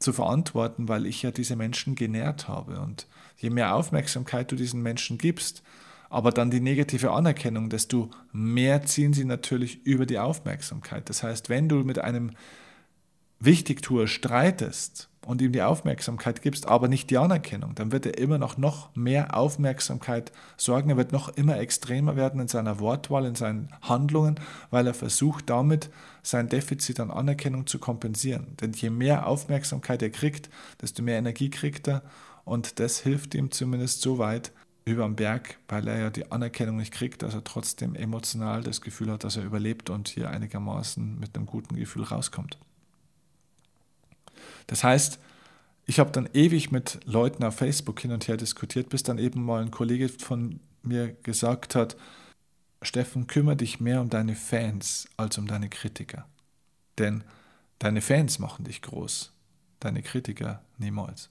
zu 0.00 0.12
verantworten, 0.12 0.88
weil 0.88 1.06
ich 1.06 1.22
ja 1.22 1.30
diese 1.30 1.54
Menschen 1.54 1.94
genährt 1.94 2.48
habe. 2.48 2.80
Und 2.80 3.06
je 3.36 3.50
mehr 3.50 3.72
Aufmerksamkeit 3.72 4.50
du 4.50 4.56
diesen 4.56 4.82
Menschen 4.82 5.16
gibst, 5.16 5.62
aber 6.10 6.32
dann 6.32 6.50
die 6.50 6.58
negative 6.58 7.12
Anerkennung, 7.12 7.70
desto 7.70 8.10
mehr 8.32 8.82
ziehen 8.82 9.12
sie 9.12 9.26
natürlich 9.26 9.86
über 9.86 10.06
die 10.06 10.18
Aufmerksamkeit. 10.18 11.08
Das 11.08 11.22
heißt, 11.22 11.50
wenn 11.50 11.68
du 11.68 11.84
mit 11.84 12.00
einem 12.00 12.32
Wichtigtour 13.38 14.08
streitest 14.08 15.08
und 15.26 15.42
ihm 15.42 15.52
die 15.52 15.62
Aufmerksamkeit 15.62 16.40
gibst, 16.40 16.68
aber 16.68 16.86
nicht 16.86 17.10
die 17.10 17.18
Anerkennung, 17.18 17.74
dann 17.74 17.90
wird 17.90 18.06
er 18.06 18.16
immer 18.16 18.38
noch, 18.38 18.56
noch 18.56 18.94
mehr 18.94 19.36
Aufmerksamkeit 19.36 20.30
sorgen. 20.56 20.88
Er 20.90 20.96
wird 20.96 21.12
noch 21.12 21.28
immer 21.36 21.58
extremer 21.58 22.14
werden 22.14 22.40
in 22.40 22.48
seiner 22.48 22.78
Wortwahl, 22.78 23.26
in 23.26 23.34
seinen 23.34 23.68
Handlungen, 23.82 24.38
weil 24.70 24.86
er 24.86 24.94
versucht 24.94 25.50
damit 25.50 25.90
sein 26.22 26.48
Defizit 26.48 27.00
an 27.00 27.10
Anerkennung 27.10 27.66
zu 27.66 27.78
kompensieren. 27.80 28.56
Denn 28.60 28.72
je 28.72 28.88
mehr 28.88 29.26
Aufmerksamkeit 29.26 30.00
er 30.00 30.10
kriegt, 30.10 30.48
desto 30.80 31.02
mehr 31.02 31.18
Energie 31.18 31.50
kriegt 31.50 31.88
er 31.88 32.02
und 32.44 32.78
das 32.78 33.00
hilft 33.00 33.34
ihm 33.34 33.50
zumindest 33.50 34.02
so 34.02 34.18
weit 34.18 34.52
über 34.84 35.04
den 35.04 35.16
Berg, 35.16 35.58
weil 35.66 35.88
er 35.88 35.98
ja 35.98 36.10
die 36.10 36.30
Anerkennung 36.30 36.76
nicht 36.76 36.92
kriegt, 36.92 37.22
dass 37.22 37.34
er 37.34 37.42
trotzdem 37.42 37.96
emotional 37.96 38.62
das 38.62 38.80
Gefühl 38.80 39.10
hat, 39.10 39.24
dass 39.24 39.36
er 39.36 39.42
überlebt 39.42 39.90
und 39.90 40.06
hier 40.06 40.30
einigermaßen 40.30 41.18
mit 41.18 41.36
einem 41.36 41.46
guten 41.46 41.74
Gefühl 41.74 42.04
rauskommt. 42.04 42.58
Das 44.66 44.84
heißt, 44.84 45.18
ich 45.86 46.00
habe 46.00 46.10
dann 46.10 46.28
ewig 46.32 46.72
mit 46.72 47.00
Leuten 47.04 47.44
auf 47.44 47.56
Facebook 47.56 48.00
hin 48.00 48.12
und 48.12 48.26
her 48.26 48.36
diskutiert, 48.36 48.88
bis 48.88 49.02
dann 49.02 49.18
eben 49.18 49.44
mal 49.44 49.62
ein 49.62 49.70
Kollege 49.70 50.08
von 50.08 50.60
mir 50.82 51.12
gesagt 51.22 51.74
hat, 51.74 51.96
Steffen, 52.82 53.26
kümmere 53.26 53.56
dich 53.56 53.80
mehr 53.80 54.00
um 54.00 54.10
deine 54.10 54.34
Fans 54.34 55.08
als 55.16 55.38
um 55.38 55.46
deine 55.46 55.68
Kritiker. 55.68 56.26
Denn 56.98 57.24
deine 57.78 58.00
Fans 58.00 58.38
machen 58.38 58.64
dich 58.64 58.82
groß, 58.82 59.32
deine 59.80 60.02
Kritiker 60.02 60.62
niemals. 60.78 61.30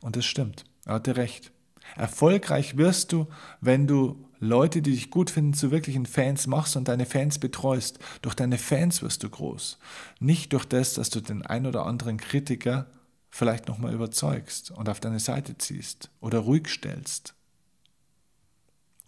Und 0.00 0.16
das 0.16 0.26
stimmt, 0.26 0.64
er 0.84 0.94
hatte 0.94 1.16
recht. 1.16 1.52
Erfolgreich 1.96 2.76
wirst 2.76 3.12
du, 3.12 3.26
wenn 3.60 3.86
du 3.86 4.24
Leute, 4.38 4.80
die 4.80 4.92
dich 4.92 5.10
gut 5.10 5.30
finden, 5.30 5.52
zu 5.52 5.70
wirklichen 5.70 6.06
Fans 6.06 6.46
machst 6.46 6.76
und 6.76 6.88
deine 6.88 7.04
Fans 7.04 7.38
betreust. 7.38 7.98
Durch 8.22 8.34
deine 8.34 8.56
Fans 8.56 9.02
wirst 9.02 9.22
du 9.22 9.28
groß. 9.28 9.78
Nicht 10.18 10.52
durch 10.54 10.64
das, 10.64 10.94
dass 10.94 11.10
du 11.10 11.20
den 11.20 11.44
ein 11.44 11.66
oder 11.66 11.84
anderen 11.84 12.16
Kritiker 12.16 12.86
vielleicht 13.28 13.68
nochmal 13.68 13.92
überzeugst 13.92 14.70
und 14.70 14.88
auf 14.88 14.98
deine 14.98 15.20
Seite 15.20 15.58
ziehst 15.58 16.10
oder 16.20 16.40
ruhig 16.40 16.68
stellst. 16.68 17.34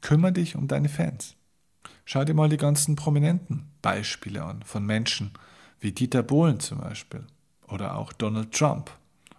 Kümmer 0.03 0.33
dich 0.33 0.55
um 0.55 0.69
deine 0.69 0.89
Fans. 0.89 1.35
Schau 2.05 2.25
dir 2.25 2.35
mal 2.35 2.49
die 2.49 2.57
ganzen 2.57 2.97
prominenten 2.97 3.71
Beispiele 3.81 4.43
an 4.45 4.63
von 4.65 4.85
Menschen 4.85 5.33
wie 5.81 5.93
Dieter 5.93 6.23
Bohlen 6.23 6.61
zum 6.61 6.79
Beispiel 6.79 7.27
oder 7.69 7.97
auch 7.97 8.13
Donald 8.13 8.53
Trump 8.53 8.91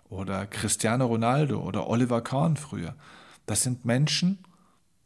oder 0.10 0.46
Cristiano 0.48 1.06
Ronaldo 1.06 1.62
oder 1.62 1.88
Oliver 1.88 2.22
Kahn 2.22 2.58
früher. 2.58 2.96
Das 3.46 3.64
sind 3.64 3.86
Menschen, 3.86 4.40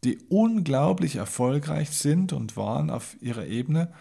die 0.03 0.19
unglaublich 0.29 1.15
erfolgreich 1.15 1.89
sind 1.89 2.33
und 2.33 2.55
waren 2.55 2.89
auf 2.89 3.15
ihrer 3.21 3.45
Ebene. 3.45 3.91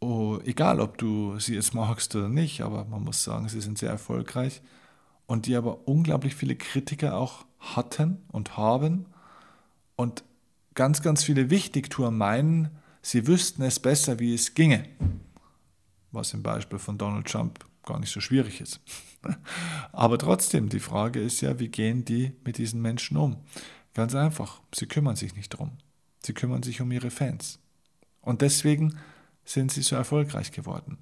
Oh, 0.00 0.38
egal, 0.44 0.80
ob 0.80 0.98
du 0.98 1.38
sie 1.38 1.54
jetzt 1.54 1.74
magst 1.74 2.14
oder 2.16 2.28
nicht, 2.28 2.62
aber 2.62 2.84
man 2.86 3.04
muss 3.04 3.22
sagen, 3.22 3.48
sie 3.48 3.60
sind 3.60 3.78
sehr 3.78 3.90
erfolgreich 3.90 4.62
und 5.26 5.46
die 5.46 5.54
aber 5.56 5.86
unglaublich 5.86 6.34
viele 6.34 6.56
Kritiker 6.56 7.16
auch 7.16 7.44
hatten 7.60 8.22
und 8.28 8.56
haben 8.56 9.06
und 9.94 10.24
ganz, 10.74 11.02
ganz 11.02 11.22
viele 11.22 11.50
Wichtigtouren 11.50 12.16
meinen, 12.16 12.70
sie 13.02 13.26
wüssten 13.26 13.62
es 13.62 13.78
besser, 13.78 14.18
wie 14.18 14.34
es 14.34 14.54
ginge. 14.54 14.88
Was 16.10 16.34
im 16.34 16.42
Beispiel 16.42 16.78
von 16.78 16.98
Donald 16.98 17.26
Trump 17.26 17.64
gar 17.84 17.98
nicht 17.98 18.12
so 18.12 18.20
schwierig 18.20 18.60
ist. 18.60 18.80
Aber 19.92 20.18
trotzdem, 20.18 20.68
die 20.68 20.80
Frage 20.80 21.20
ist 21.20 21.40
ja, 21.40 21.58
wie 21.58 21.68
gehen 21.68 22.04
die 22.04 22.32
mit 22.44 22.58
diesen 22.58 22.80
Menschen 22.80 23.16
um? 23.16 23.36
Ganz 23.94 24.14
einfach, 24.14 24.60
sie 24.74 24.86
kümmern 24.86 25.16
sich 25.16 25.34
nicht 25.34 25.50
drum. 25.50 25.72
Sie 26.24 26.32
kümmern 26.32 26.62
sich 26.62 26.80
um 26.80 26.90
ihre 26.92 27.10
Fans. 27.10 27.58
Und 28.20 28.40
deswegen 28.40 28.96
sind 29.44 29.72
sie 29.72 29.82
so 29.82 29.96
erfolgreich 29.96 30.52
geworden. 30.52 30.98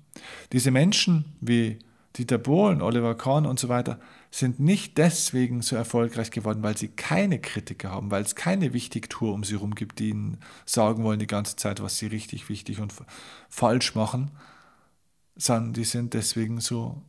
Diese 0.53 0.71
Menschen 0.71 1.37
wie 1.41 1.79
Dieter 2.17 2.39
Bohlen, 2.39 2.83
Oliver 2.83 3.15
Kahn 3.15 3.47
und 3.47 3.61
so 3.61 3.69
weiter 3.69 4.01
sind 4.33 4.59
nicht 4.59 4.99
deswegen 4.99 5.63
so 5.63 5.77
erfolgreich 5.77 6.31
geworden, 6.33 6.63
weil 6.63 6.77
sie 6.77 6.89
keine 6.89 7.41
Kritiker 7.41 7.91
haben, 7.91 8.11
weil 8.11 8.23
es 8.23 8.35
keine 8.35 8.73
Wichtigtour 8.73 9.33
um 9.33 9.45
sie 9.45 9.54
herum 9.54 9.75
gibt, 9.75 10.00
die 10.00 10.11
ihnen 10.11 10.39
sagen 10.67 11.04
wollen 11.04 11.21
die 11.21 11.28
ganze 11.28 11.57
Zeit, 11.57 11.81
was 11.81 11.99
sie 11.99 12.07
richtig 12.07 12.49
wichtig 12.49 12.81
und 12.81 12.93
falsch 13.49 13.95
machen, 13.95 14.33
sondern 15.41 15.73
die 15.73 15.85
sind 15.85 16.15
deswegen 16.15 16.61
so 16.61 17.03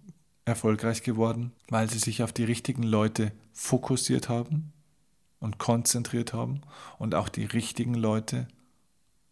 erfolgreich 0.45 1.03
geworden, 1.03 1.51
weil 1.69 1.89
sie 1.89 1.99
sich 1.99 2.23
auf 2.23 2.31
die 2.31 2.45
richtigen 2.45 2.83
Leute 2.83 3.31
fokussiert 3.53 4.29
haben 4.29 4.71
und 5.39 5.57
konzentriert 5.57 6.33
haben 6.33 6.61
und 6.97 7.13
auch 7.13 7.29
die 7.29 7.45
richtigen 7.45 7.93
Leute 7.93 8.47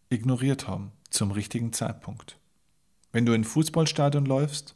ignoriert 0.10 0.68
haben 0.68 0.92
zum 1.10 1.32
richtigen 1.32 1.72
Zeitpunkt. 1.72 2.38
Wenn 3.12 3.26
du 3.26 3.34
in 3.34 3.42
ein 3.42 3.46
Fußballstadion 3.46 4.26
läufst 4.26 4.76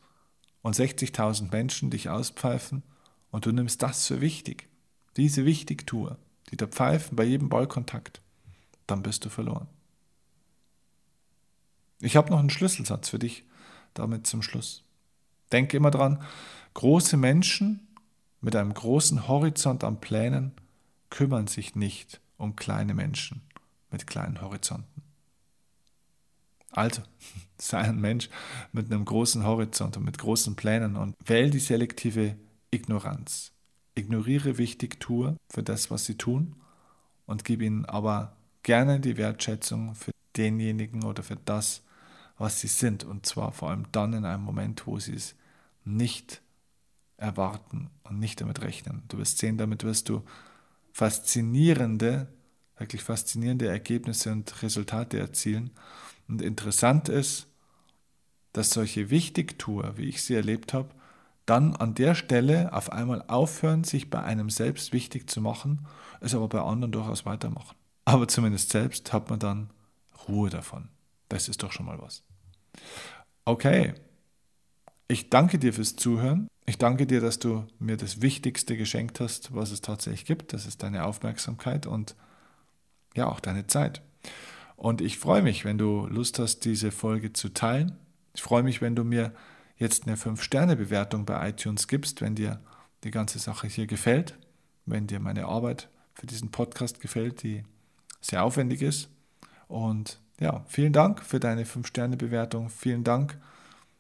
und 0.62 0.76
60.000 0.76 1.52
Menschen 1.52 1.90
dich 1.90 2.10
auspfeifen 2.10 2.84
und 3.30 3.46
du 3.46 3.52
nimmst 3.52 3.84
das 3.84 4.08
für 4.08 4.22
wichtig, 4.22 4.70
diese 5.18 5.46
Wichtigtour, 5.46 6.18
die 6.50 6.58
da 6.58 6.66
pfeifen 6.66 7.16
bei 7.16 7.26
jedem 7.26 7.50
Ballkontakt, 7.50 8.22
dann 8.88 9.04
bist 9.04 9.26
du 9.26 9.30
verloren. 9.30 9.68
Ich 12.00 12.16
habe 12.16 12.32
noch 12.32 12.40
einen 12.40 12.50
Schlüsselsatz 12.50 13.10
für 13.10 13.20
dich, 13.20 13.44
damit 13.94 14.28
zum 14.28 14.42
Schluss. 14.42 14.84
Denke 15.52 15.78
immer 15.78 15.92
dran, 15.92 16.24
große 16.74 17.18
Menschen 17.18 17.88
mit 18.42 18.56
einem 18.56 18.74
großen 18.74 19.28
Horizont 19.28 19.84
an 19.84 20.02
Plänen 20.02 20.52
kümmern 21.10 21.48
sich 21.48 21.76
nicht 21.76 22.20
um 22.38 22.56
kleine 22.56 22.94
Menschen 22.94 23.42
mit 23.92 24.08
kleinen 24.08 24.42
Horizonten. 24.42 25.04
Also, 26.72 27.04
sei 27.58 27.80
ein 27.80 28.02
Mensch 28.02 28.30
mit 28.72 28.92
einem 28.92 29.06
großen 29.06 29.46
Horizont 29.46 29.96
und 29.98 30.04
mit 30.04 30.18
großen 30.18 30.56
Plänen 30.56 30.96
und 30.96 31.16
wähl 31.24 31.50
die 31.50 31.60
selektive 31.60 32.36
Ignoranz. 32.72 33.52
Ignoriere 33.96 34.58
Wichtigtour 34.58 35.38
für 35.50 35.62
das, 35.62 35.92
was 35.92 36.06
sie 36.06 36.18
tun 36.18 36.56
und 37.28 37.46
gib 37.46 37.62
ihnen 37.62 37.86
aber 37.86 38.36
gerne 38.64 39.00
die 39.00 39.18
Wertschätzung 39.18 39.94
für 39.94 40.12
denjenigen 40.36 41.04
oder 41.04 41.22
für 41.22 41.36
das, 41.36 41.83
was 42.38 42.60
sie 42.60 42.68
sind. 42.68 43.04
Und 43.04 43.26
zwar 43.26 43.52
vor 43.52 43.70
allem 43.70 43.86
dann 43.92 44.14
in 44.14 44.26
einem 44.26 44.44
Moment, 44.44 44.88
wo 44.88 45.00
sie 45.00 45.14
es 45.14 45.36
nicht 45.86 46.42
erwarten 47.18 47.90
und 48.04 48.20
nicht 48.20 48.42
damit 48.42 48.62
rechnen. 48.62 49.04
Du 49.08 49.18
wirst 49.18 49.38
sehen, 49.38 49.58
damit 49.58 49.84
wirst 49.84 50.10
du 50.10 50.24
faszinierende, 50.92 52.28
wirklich 52.78 53.04
faszinierende 53.04 53.68
Ergebnisse 53.68 54.32
und 54.32 54.62
Resultate 54.62 55.20
erzielen. 55.20 55.72
Und 56.28 56.42
interessant 56.42 57.10
ist, 57.10 57.48
dass 58.54 58.70
solche 58.70 59.10
Wichtigtour, 59.10 59.98
wie 59.98 60.10
ich 60.10 60.24
sie 60.24 60.36
erlebt 60.36 60.74
habe, 60.74 60.90
dann 61.46 61.76
an 61.76 61.96
der 61.96 62.16
Stelle 62.16 62.72
auf 62.72 62.92
einmal 62.92 63.24
aufhören, 63.28 63.84
sich 63.84 64.10
bei 64.10 64.24
einem 64.24 64.50
selbst 64.50 64.94
wichtig 64.94 65.30
zu 65.30 65.42
machen, 65.42 65.86
es 66.22 66.34
aber 66.34 66.48
bei 66.48 66.62
anderen 66.62 66.92
durchaus 66.92 67.26
weitermachen. 67.26 67.76
Aber 68.06 68.28
zumindest 68.28 68.70
selbst 68.70 69.12
hat 69.12 69.30
man 69.30 69.40
dann 69.40 69.70
Ruhe 70.28 70.50
davon. 70.50 70.90
Das 71.34 71.50
ist 71.50 71.64
doch 71.64 71.72
schon 71.72 71.88
mal 71.88 72.00
was. 72.00 72.22
Okay, 73.44 73.96
ich 75.08 75.32
danke 75.32 75.58
dir 75.58 75.74
fürs 75.74 75.96
Zuhören. 75.96 76.48
Ich 76.68 76.78
danke 76.78 77.08
dir, 77.08 77.22
dass 77.22 77.40
du 77.40 77.66
mir 77.80 77.98
das 77.98 78.22
Wichtigste 78.22 78.78
geschenkt 78.78 79.20
hast, 79.20 79.54
was 79.54 79.72
es 79.72 79.82
tatsächlich 79.82 80.26
gibt. 80.26 80.54
Das 80.54 80.68
ist 80.68 80.84
deine 80.84 81.06
Aufmerksamkeit 81.06 81.88
und 81.88 82.16
ja 83.16 83.28
auch 83.28 83.40
deine 83.40 83.66
Zeit. 83.66 84.04
Und 84.76 85.02
ich 85.02 85.18
freue 85.18 85.42
mich, 85.42 85.66
wenn 85.66 85.80
du 85.80 86.06
Lust 86.06 86.38
hast, 86.38 86.66
diese 86.66 86.92
Folge 86.92 87.34
zu 87.34 87.50
teilen. 87.50 87.98
Ich 88.36 88.44
freue 88.44 88.62
mich, 88.62 88.80
wenn 88.80 88.96
du 88.96 89.04
mir 89.04 89.34
jetzt 89.76 90.06
eine 90.06 90.18
5-Sterne-Bewertung 90.18 91.26
bei 91.26 91.50
iTunes 91.50 91.88
gibst, 91.88 92.22
wenn 92.22 92.36
dir 92.36 92.62
die 93.04 93.12
ganze 93.12 93.40
Sache 93.40 93.66
hier 93.66 93.88
gefällt, 93.88 94.38
wenn 94.86 95.08
dir 95.08 95.20
meine 95.20 95.46
Arbeit 95.46 95.90
für 96.14 96.28
diesen 96.28 96.52
Podcast 96.52 97.02
gefällt, 97.02 97.42
die 97.42 97.64
sehr 98.22 98.44
aufwendig 98.44 98.84
ist. 98.84 99.10
Und 99.68 100.20
ja, 100.40 100.64
vielen 100.68 100.94
Dank 100.94 101.22
für 101.22 101.40
deine 101.40 101.66
5-Sterne-Bewertung. 101.66 102.70
Vielen 102.70 103.04
Dank 103.04 103.38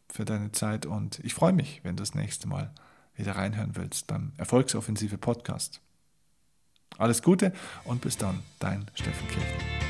für 0.10 0.26
deine 0.26 0.52
Zeit 0.52 0.86
und 0.86 1.19
ich 1.24 1.34
freue 1.34 1.54
mich, 1.54 1.82
wenn 1.84 1.96
du 1.96 2.02
das 2.02 2.15
nächste 2.15 2.48
Mal 2.48 2.72
wieder 3.15 3.36
reinhören 3.36 3.76
willst 3.76 4.08
beim 4.08 4.32
Erfolgsoffensive 4.38 5.17
Podcast. 5.17 5.80
Alles 6.98 7.22
Gute 7.22 7.54
und 7.86 8.02
bis 8.02 8.17
dann, 8.17 8.43
dein 8.60 8.86
Steffen 8.93 9.28
Kirchner. 9.28 9.84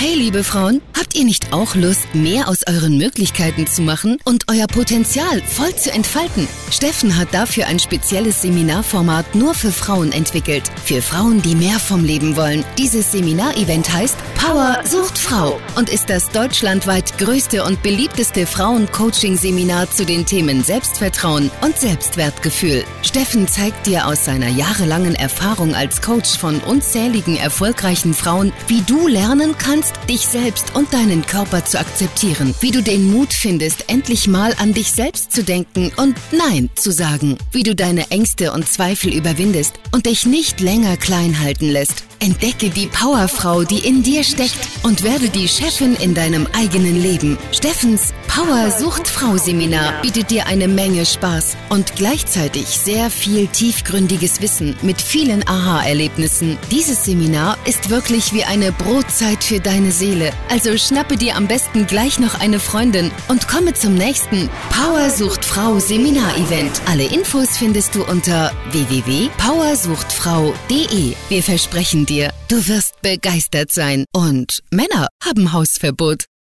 Hey 0.00 0.14
liebe 0.14 0.44
Frauen, 0.44 0.80
habt 0.96 1.16
ihr 1.16 1.24
nicht 1.24 1.52
auch 1.52 1.74
Lust, 1.74 2.14
mehr 2.14 2.48
aus 2.48 2.60
euren 2.68 2.98
Möglichkeiten 2.98 3.66
zu 3.66 3.82
machen 3.82 4.18
und 4.24 4.44
euer 4.48 4.68
Potenzial 4.68 5.42
voll 5.42 5.74
zu 5.74 5.90
entfalten? 5.90 6.46
Steffen 6.70 7.16
hat 7.16 7.34
dafür 7.34 7.66
ein 7.66 7.80
spezielles 7.80 8.40
Seminarformat 8.42 9.34
nur 9.34 9.54
für 9.54 9.72
Frauen 9.72 10.12
entwickelt. 10.12 10.70
Für 10.84 11.02
Frauen, 11.02 11.42
die 11.42 11.56
mehr 11.56 11.80
vom 11.80 12.04
Leben 12.04 12.36
wollen. 12.36 12.64
Dieses 12.78 13.10
Seminarevent 13.10 13.92
heißt 13.92 14.16
Power 14.38 14.78
sucht 14.84 15.18
Frau 15.18 15.60
und 15.74 15.90
ist 15.90 16.08
das 16.08 16.30
deutschlandweit 16.30 17.18
größte 17.18 17.64
und 17.64 17.82
beliebteste 17.82 18.46
Frauen-Coaching-Seminar 18.46 19.90
zu 19.90 20.06
den 20.06 20.24
Themen 20.24 20.62
Selbstvertrauen 20.62 21.50
und 21.60 21.76
Selbstwertgefühl. 21.76 22.84
Steffen 23.02 23.48
zeigt 23.48 23.86
dir 23.86 24.06
aus 24.06 24.24
seiner 24.24 24.48
jahrelangen 24.48 25.16
Erfahrung 25.16 25.74
als 25.74 26.00
Coach 26.00 26.38
von 26.38 26.60
unzähligen 26.60 27.36
erfolgreichen 27.36 28.14
Frauen, 28.14 28.52
wie 28.68 28.82
du 28.82 29.08
lernen 29.08 29.56
kannst, 29.58 29.96
dich 30.08 30.26
selbst 30.26 30.74
und 30.76 30.92
deinen 30.94 31.26
Körper 31.26 31.64
zu 31.64 31.78
akzeptieren, 31.78 32.54
wie 32.60 32.70
du 32.70 32.80
den 32.80 33.10
Mut 33.10 33.32
findest, 33.32 33.90
endlich 33.90 34.28
mal 34.28 34.54
an 34.58 34.72
dich 34.72 34.92
selbst 34.92 35.32
zu 35.32 35.42
denken 35.42 35.90
und 35.96 36.16
Nein 36.30 36.70
zu 36.76 36.92
sagen, 36.92 37.36
wie 37.50 37.64
du 37.64 37.74
deine 37.74 38.10
Ängste 38.10 38.52
und 38.52 38.68
Zweifel 38.68 39.12
überwindest 39.12 39.80
und 39.90 40.06
dich 40.06 40.26
nicht 40.26 40.60
länger 40.60 40.96
klein 40.96 41.40
halten 41.40 41.68
lässt. 41.68 42.04
Entdecke 42.20 42.70
die 42.70 42.86
Powerfrau, 42.86 43.64
die 43.64 43.86
in 43.86 44.02
dir 44.02 44.24
steckt 44.24 44.56
und 44.82 45.02
werde 45.02 45.28
die 45.28 45.48
Chefin 45.48 45.94
in 45.96 46.14
deinem 46.14 46.46
eigenen 46.52 47.00
Leben. 47.00 47.38
Steffens 47.52 48.14
Power 48.28 48.70
Sucht 48.70 49.08
Frau 49.08 49.36
Seminar 49.36 50.00
bietet 50.00 50.30
dir 50.30 50.46
eine 50.46 50.68
Menge 50.68 51.04
Spaß 51.04 51.56
und 51.70 51.96
gleichzeitig 51.96 52.68
sehr 52.68 53.10
viel 53.10 53.48
tiefgründiges 53.48 54.40
Wissen 54.40 54.76
mit 54.82 55.00
vielen 55.00 55.42
Aha-Erlebnissen. 55.48 56.56
Dieses 56.70 57.04
Seminar 57.04 57.58
ist 57.64 57.90
wirklich 57.90 58.32
wie 58.32 58.44
eine 58.44 58.70
Brotzeit 58.70 59.42
für 59.42 59.58
deine 59.58 59.90
Seele. 59.90 60.30
Also 60.50 60.78
schnappe 60.78 61.16
dir 61.16 61.34
am 61.36 61.48
besten 61.48 61.86
gleich 61.86 62.20
noch 62.20 62.38
eine 62.38 62.60
Freundin 62.60 63.10
und 63.28 63.48
komme 63.48 63.74
zum 63.74 63.94
nächsten 63.94 64.48
Power 64.70 65.10
Sucht 65.10 65.44
Frau 65.44 65.80
Seminar 65.80 66.36
Event. 66.36 66.80
Alle 66.86 67.06
Infos 67.06 67.56
findest 67.56 67.96
du 67.96 68.04
unter 68.04 68.52
www.powersuchtfrau.de. 68.70 71.14
Wir 71.28 71.42
versprechen 71.42 72.06
dir, 72.08 72.32
du 72.48 72.56
wirst 72.68 73.00
begeistert 73.02 73.72
sein. 73.72 74.04
Und 74.14 74.62
Männer 74.70 75.08
haben 75.22 75.52
Hausverbot. 75.52 76.24